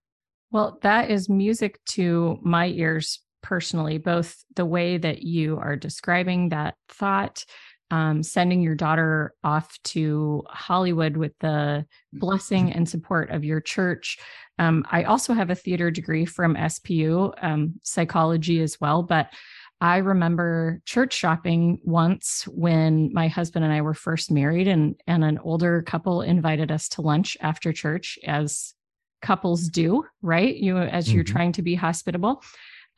Well, 0.50 0.78
that 0.82 1.11
is 1.11 1.28
music 1.28 1.80
to 1.90 2.38
my 2.42 2.68
ears 2.68 3.20
personally, 3.42 3.98
both 3.98 4.42
the 4.55 4.66
way 4.66 4.98
that 4.98 5.22
you 5.22 5.59
are 5.59 5.76
describing 5.76 6.50
that 6.50 6.76
thought, 6.88 7.44
um, 7.90 8.22
sending 8.22 8.62
your 8.62 8.74
daughter 8.74 9.35
off 9.44 9.78
to 9.85 10.42
Hollywood 10.48 11.16
with 11.16 11.33
the 11.40 11.85
blessing 12.12 12.72
and 12.72 12.88
support 12.88 13.31
of 13.31 13.44
your 13.44 13.61
church. 13.61 14.18
Um, 14.59 14.85
I 14.90 15.05
also 15.05 15.35
have 15.35 15.50
a 15.50 15.55
theater 15.55 15.90
degree 15.90 16.24
from 16.24 16.55
SPU, 16.55 17.35
um, 17.42 17.74
psychology 17.83 18.62
as 18.62 18.81
well, 18.81 19.02
but 19.02 19.28
I 19.83 19.96
remember 19.96 20.81
church 20.87 21.12
shopping 21.12 21.81
once 21.83 22.44
when 22.46 23.12
my 23.12 23.26
husband 23.26 23.64
and 23.64 23.74
I 23.74 23.81
were 23.81 23.94
first 23.94 24.31
married, 24.31 24.68
and, 24.68 24.94
and 25.09 25.24
an 25.24 25.38
older 25.38 25.83
couple 25.83 26.22
invited 26.22 26.70
us 26.70 26.88
to 26.90 27.02
lunch 27.02 27.37
after 27.40 27.72
church, 27.72 28.16
as 28.24 28.74
couples 29.22 29.68
do, 29.68 30.05
right? 30.22 30.55
You 30.55 30.78
as 30.78 31.07
mm-hmm. 31.07 31.14
you're 31.16 31.24
trying 31.24 31.52
to 31.52 31.62
be 31.62 31.74
hospitable. 31.74 32.42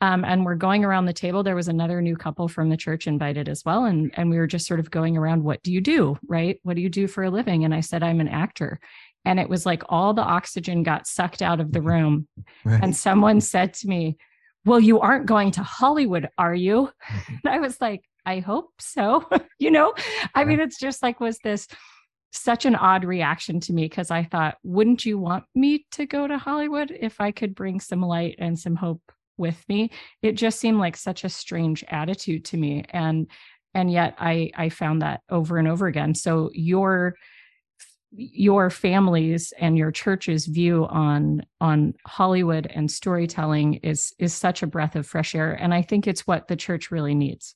Um, 0.01 0.25
and 0.25 0.45
we're 0.45 0.55
going 0.55 0.83
around 0.83 1.05
the 1.05 1.13
table. 1.13 1.41
There 1.41 1.55
was 1.55 1.69
another 1.69 2.01
new 2.01 2.17
couple 2.17 2.47
from 2.47 2.69
the 2.69 2.77
church 2.77 3.07
invited 3.07 3.47
as 3.47 3.63
well, 3.65 3.85
and 3.85 4.11
and 4.17 4.29
we 4.29 4.37
were 4.37 4.47
just 4.47 4.67
sort 4.67 4.79
of 4.79 4.91
going 4.91 5.17
around. 5.17 5.43
What 5.43 5.63
do 5.63 5.71
you 5.71 5.79
do, 5.79 6.17
right? 6.27 6.59
What 6.63 6.75
do 6.75 6.81
you 6.81 6.89
do 6.89 7.07
for 7.07 7.23
a 7.23 7.29
living? 7.29 7.63
And 7.63 7.73
I 7.73 7.79
said 7.79 8.03
I'm 8.03 8.19
an 8.19 8.27
actor, 8.27 8.79
and 9.23 9.39
it 9.39 9.49
was 9.49 9.65
like 9.65 9.83
all 9.87 10.13
the 10.13 10.21
oxygen 10.21 10.83
got 10.83 11.07
sucked 11.07 11.41
out 11.41 11.61
of 11.61 11.71
the 11.71 11.81
room, 11.81 12.27
right. 12.65 12.83
and 12.83 12.95
someone 12.95 13.39
said 13.39 13.73
to 13.75 13.87
me, 13.87 14.17
well, 14.65 14.79
you 14.79 14.99
aren't 14.99 15.27
going 15.27 15.51
to 15.51 15.63
Hollywood, 15.63 16.27
are 16.37 16.55
you? 16.55 16.89
And 17.27 17.53
I 17.53 17.59
was 17.59 17.79
like, 17.79 18.03
I 18.25 18.39
hope 18.39 18.71
so. 18.79 19.25
you 19.59 19.71
know, 19.71 19.93
I 20.33 20.43
mean, 20.43 20.59
it's 20.59 20.79
just 20.79 21.03
like, 21.03 21.19
was 21.19 21.37
this 21.43 21.67
such 22.31 22.65
an 22.65 22.75
odd 22.75 23.05
reaction 23.05 23.59
to 23.61 23.73
me 23.73 23.85
because 23.85 24.11
I 24.11 24.23
thought, 24.23 24.57
wouldn't 24.63 25.05
you 25.05 25.17
want 25.17 25.45
me 25.53 25.85
to 25.91 26.05
go 26.05 26.27
to 26.27 26.37
Hollywood 26.37 26.91
if 26.99 27.21
I 27.21 27.31
could 27.31 27.55
bring 27.55 27.79
some 27.79 28.01
light 28.01 28.35
and 28.39 28.59
some 28.59 28.75
hope 28.75 29.01
with 29.37 29.63
me? 29.67 29.91
It 30.21 30.33
just 30.33 30.59
seemed 30.59 30.79
like 30.79 30.97
such 30.97 31.23
a 31.23 31.29
strange 31.29 31.83
attitude 31.89 32.45
to 32.45 32.57
me. 32.57 32.85
And 32.89 33.27
and 33.73 33.91
yet 33.91 34.15
I 34.17 34.51
I 34.55 34.69
found 34.69 35.01
that 35.01 35.21
over 35.29 35.57
and 35.57 35.67
over 35.67 35.87
again. 35.87 36.15
So 36.15 36.49
your 36.53 37.15
your 38.11 38.69
family's 38.69 39.51
and 39.59 39.77
your 39.77 39.91
church's 39.91 40.45
view 40.45 40.85
on 40.85 41.45
on 41.59 41.93
Hollywood 42.07 42.67
and 42.73 42.89
storytelling 42.89 43.75
is 43.75 44.13
is 44.19 44.33
such 44.33 44.63
a 44.63 44.67
breath 44.67 44.95
of 44.95 45.05
fresh 45.05 45.35
air 45.35 45.51
and 45.51 45.73
I 45.73 45.81
think 45.81 46.07
it's 46.07 46.25
what 46.25 46.47
the 46.47 46.55
church 46.55 46.91
really 46.91 47.13
needs. 47.13 47.55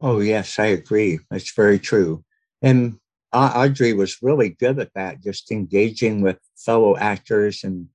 Oh 0.00 0.20
yes, 0.20 0.58
I 0.58 0.66
agree. 0.66 1.20
That's 1.30 1.54
very 1.54 1.78
true. 1.78 2.24
And 2.62 2.98
Audrey 3.32 3.92
was 3.92 4.22
really 4.22 4.50
good 4.50 4.78
at 4.78 4.92
that, 4.94 5.22
just 5.22 5.50
engaging 5.50 6.20
with 6.20 6.38
fellow 6.56 6.96
actors 6.96 7.64
and 7.64 7.88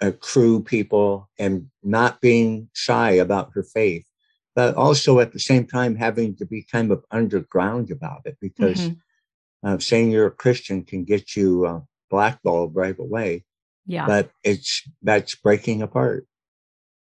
uh, 0.00 0.12
crew 0.20 0.62
people 0.62 1.28
and 1.38 1.66
not 1.82 2.20
being 2.20 2.68
shy 2.72 3.12
about 3.12 3.50
her 3.54 3.62
faith, 3.62 4.06
but 4.54 4.74
also 4.74 5.20
at 5.20 5.32
the 5.32 5.40
same 5.40 5.66
time 5.66 5.96
having 5.96 6.36
to 6.36 6.46
be 6.46 6.62
kind 6.70 6.90
of 6.92 7.04
underground 7.10 7.90
about 7.90 8.22
it 8.24 8.36
because 8.40 8.80
mm-hmm 8.80 8.98
uh, 9.64 9.78
saying 9.78 10.10
you're 10.10 10.26
a 10.26 10.30
Christian 10.30 10.84
can 10.84 11.04
get 11.04 11.36
you 11.36 11.66
uh, 11.66 11.80
blackballed 12.10 12.74
right 12.74 12.98
away. 12.98 13.44
Yeah. 13.86 14.06
But 14.06 14.30
it's 14.44 14.82
that's 15.02 15.34
breaking 15.34 15.82
apart. 15.82 16.26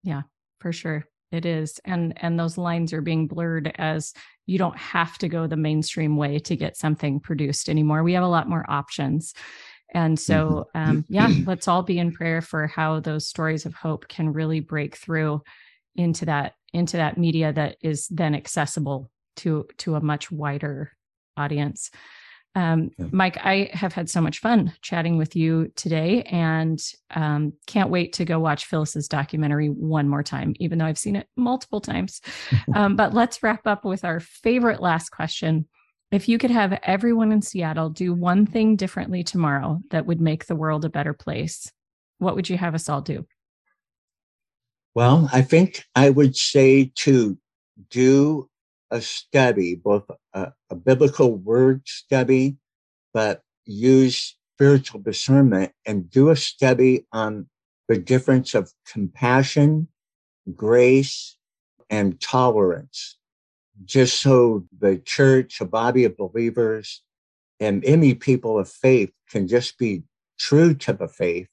Yeah, 0.04 0.24
for 0.60 0.72
sure. 0.72 1.08
It 1.32 1.46
is. 1.46 1.80
And 1.86 2.14
and 2.22 2.40
those 2.40 2.58
lines 2.58 2.94
are 2.94 3.02
being 3.02 3.28
blurred 3.28 3.74
as 3.76 4.14
you 4.46 4.58
don't 4.58 4.78
have 4.78 5.18
to 5.20 5.28
go 5.28 5.48
the 5.48 5.58
mainstream 5.58 6.18
way 6.18 6.40
to 6.40 6.56
get 6.56 6.78
something 6.78 7.20
produced 7.20 7.68
anymore. 7.70 8.04
We 8.04 8.14
have 8.14 8.24
a 8.24 8.28
lot 8.28 8.48
more 8.48 8.66
options. 8.70 9.34
And 9.94 10.20
so 10.20 10.68
mm-hmm. 10.76 10.90
um, 10.90 11.06
yeah, 11.08 11.30
let's 11.46 11.68
all 11.68 11.84
be 11.84 12.00
in 12.00 12.12
prayer 12.12 12.42
for 12.42 12.68
how 12.68 13.00
those 13.00 13.28
stories 13.28 13.66
of 13.66 13.74
hope 13.74 14.08
can 14.08 14.34
really 14.34 14.60
break 14.60 14.96
through 14.96 15.42
into 15.96 16.26
that 16.26 16.54
into 16.74 16.98
that 16.98 17.18
media 17.18 17.54
that 17.54 17.78
is 17.82 18.08
then 18.10 18.36
accessible 18.36 19.10
to 19.38 19.66
to 19.78 19.96
a 19.96 20.02
much 20.02 20.32
wider 20.32 20.92
audience. 21.38 21.92
Um, 22.56 22.92
yeah. 22.98 23.08
Mike, 23.12 23.38
I 23.44 23.70
have 23.74 23.94
had 23.94 24.10
so 24.10 24.22
much 24.22 24.40
fun 24.40 24.74
chatting 24.82 25.18
with 25.18 25.36
you 25.36 25.72
today 25.76 26.24
and 26.24 26.82
um, 27.14 27.52
can't 27.68 27.90
wait 27.90 28.14
to 28.14 28.26
go 28.26 28.40
watch 28.40 28.66
Phyllis's 28.66 29.10
documentary 29.10 29.68
one 29.68 30.08
more 30.08 30.24
time, 30.24 30.56
even 30.60 30.78
though 30.78 30.86
I've 30.86 30.98
seen 30.98 31.18
it 31.18 31.28
multiple 31.36 31.82
times. 31.82 32.22
um, 32.76 32.96
but 32.96 33.14
let's 33.14 33.44
wrap 33.44 33.68
up 33.68 33.84
with 33.84 34.06
our 34.06 34.22
favorite 34.22 34.82
last 34.82 35.10
question. 35.10 35.68
If 36.16 36.30
you 36.30 36.38
could 36.38 36.52
have 36.52 36.80
everyone 36.84 37.34
in 37.34 37.42
Seattle 37.42 37.90
do 37.90 38.14
one 38.14 38.46
thing 38.46 38.78
differently 38.78 39.22
tomorrow 39.22 39.82
that 39.90 40.06
would 40.06 40.22
make 40.22 40.46
the 40.46 40.56
world 40.56 40.86
a 40.86 40.90
better 40.90 41.12
place, 41.14 41.70
what 42.20 42.38
would 42.38 42.50
you 42.50 42.58
have 42.58 42.74
us 42.74 42.88
all 42.88 43.02
do? 43.02 43.28
Well, 44.94 45.30
I 45.34 45.42
think 45.42 45.84
I 45.94 46.10
would 46.10 46.38
say 46.38 46.94
to 47.00 47.38
do 47.90 48.50
a 48.92 49.02
study, 49.02 49.76
both 49.76 50.10
a, 50.34 50.54
a 50.70 50.76
biblical 50.78 51.36
word 51.36 51.82
study, 51.86 52.56
but 53.14 53.42
use 53.66 54.38
spiritual 54.56 55.02
discernment 55.02 55.74
and 55.86 56.10
do 56.10 56.30
a 56.30 56.38
study 56.38 57.06
on 57.12 57.50
the 57.90 57.98
difference 57.98 58.54
of 58.56 58.72
compassion, 58.90 59.90
grace, 60.56 61.36
and 61.90 62.22
tolerance, 62.22 63.18
just 63.84 64.22
so 64.22 64.66
the 64.80 64.98
church, 64.98 65.60
a 65.60 65.66
body 65.66 66.06
of 66.06 66.18
believers, 66.18 67.02
and 67.60 67.84
any 67.86 68.14
people 68.14 68.60
of 68.60 68.70
faith 68.70 69.12
can 69.30 69.48
just 69.48 69.78
be 69.78 70.04
true 70.40 70.74
to 70.74 70.94
the 70.94 71.08
faith 71.08 71.48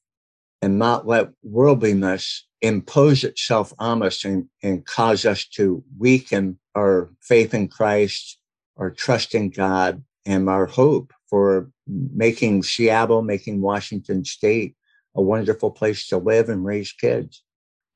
and 0.60 0.78
not 0.78 1.06
let 1.06 1.30
worldliness 1.42 2.46
impose 2.60 3.24
itself 3.24 3.72
on 3.78 4.02
us 4.02 4.24
and, 4.24 4.48
and 4.62 4.86
cause 4.86 5.26
us 5.26 5.44
to 5.44 5.82
weaken 5.98 6.58
our 6.76 7.10
faith 7.20 7.52
in 7.52 7.68
Christ, 7.68 8.38
our 8.76 8.90
trust 8.90 9.34
in 9.34 9.50
God, 9.50 10.02
and 10.24 10.48
our 10.48 10.66
hope 10.66 11.12
for 11.28 11.70
making 11.86 12.62
Seattle, 12.62 13.22
making 13.22 13.60
Washington 13.60 14.24
State 14.24 14.76
a 15.16 15.22
wonderful 15.22 15.70
place 15.70 16.06
to 16.08 16.18
live 16.18 16.48
and 16.48 16.64
raise 16.64 16.92
kids. 16.92 17.42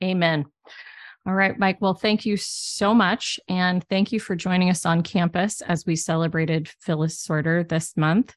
Amen. 0.03 0.45
All 1.27 1.35
right, 1.35 1.59
Mike. 1.59 1.79
Well, 1.81 1.95
thank 1.95 2.25
you 2.25 2.37
so 2.37 2.95
much. 2.95 3.41
And 3.49 3.83
thank 3.89 4.13
you 4.13 4.21
for 4.21 4.37
joining 4.37 4.71
us 4.71 4.87
on 4.87 5.03
campus 5.03 5.61
as 5.63 5.85
we 5.85 5.97
celebrated 5.97 6.69
Phyllis 6.81 7.27
Sortor 7.27 7.69
this 7.69 7.97
month. 7.97 8.35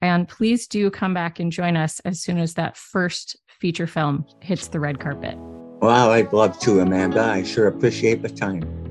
And 0.00 0.28
please 0.28 0.66
do 0.66 0.90
come 0.90 1.14
back 1.14 1.38
and 1.38 1.52
join 1.52 1.76
us 1.76 2.00
as 2.00 2.20
soon 2.20 2.38
as 2.38 2.54
that 2.54 2.76
first 2.76 3.36
feature 3.60 3.86
film 3.86 4.26
hits 4.40 4.66
the 4.66 4.80
red 4.80 4.98
carpet. 4.98 5.36
Well, 5.38 6.10
I'd 6.10 6.32
love 6.32 6.58
to, 6.60 6.80
Amanda. 6.80 7.22
I 7.22 7.44
sure 7.44 7.68
appreciate 7.68 8.22
the 8.22 8.28
time. 8.28 8.81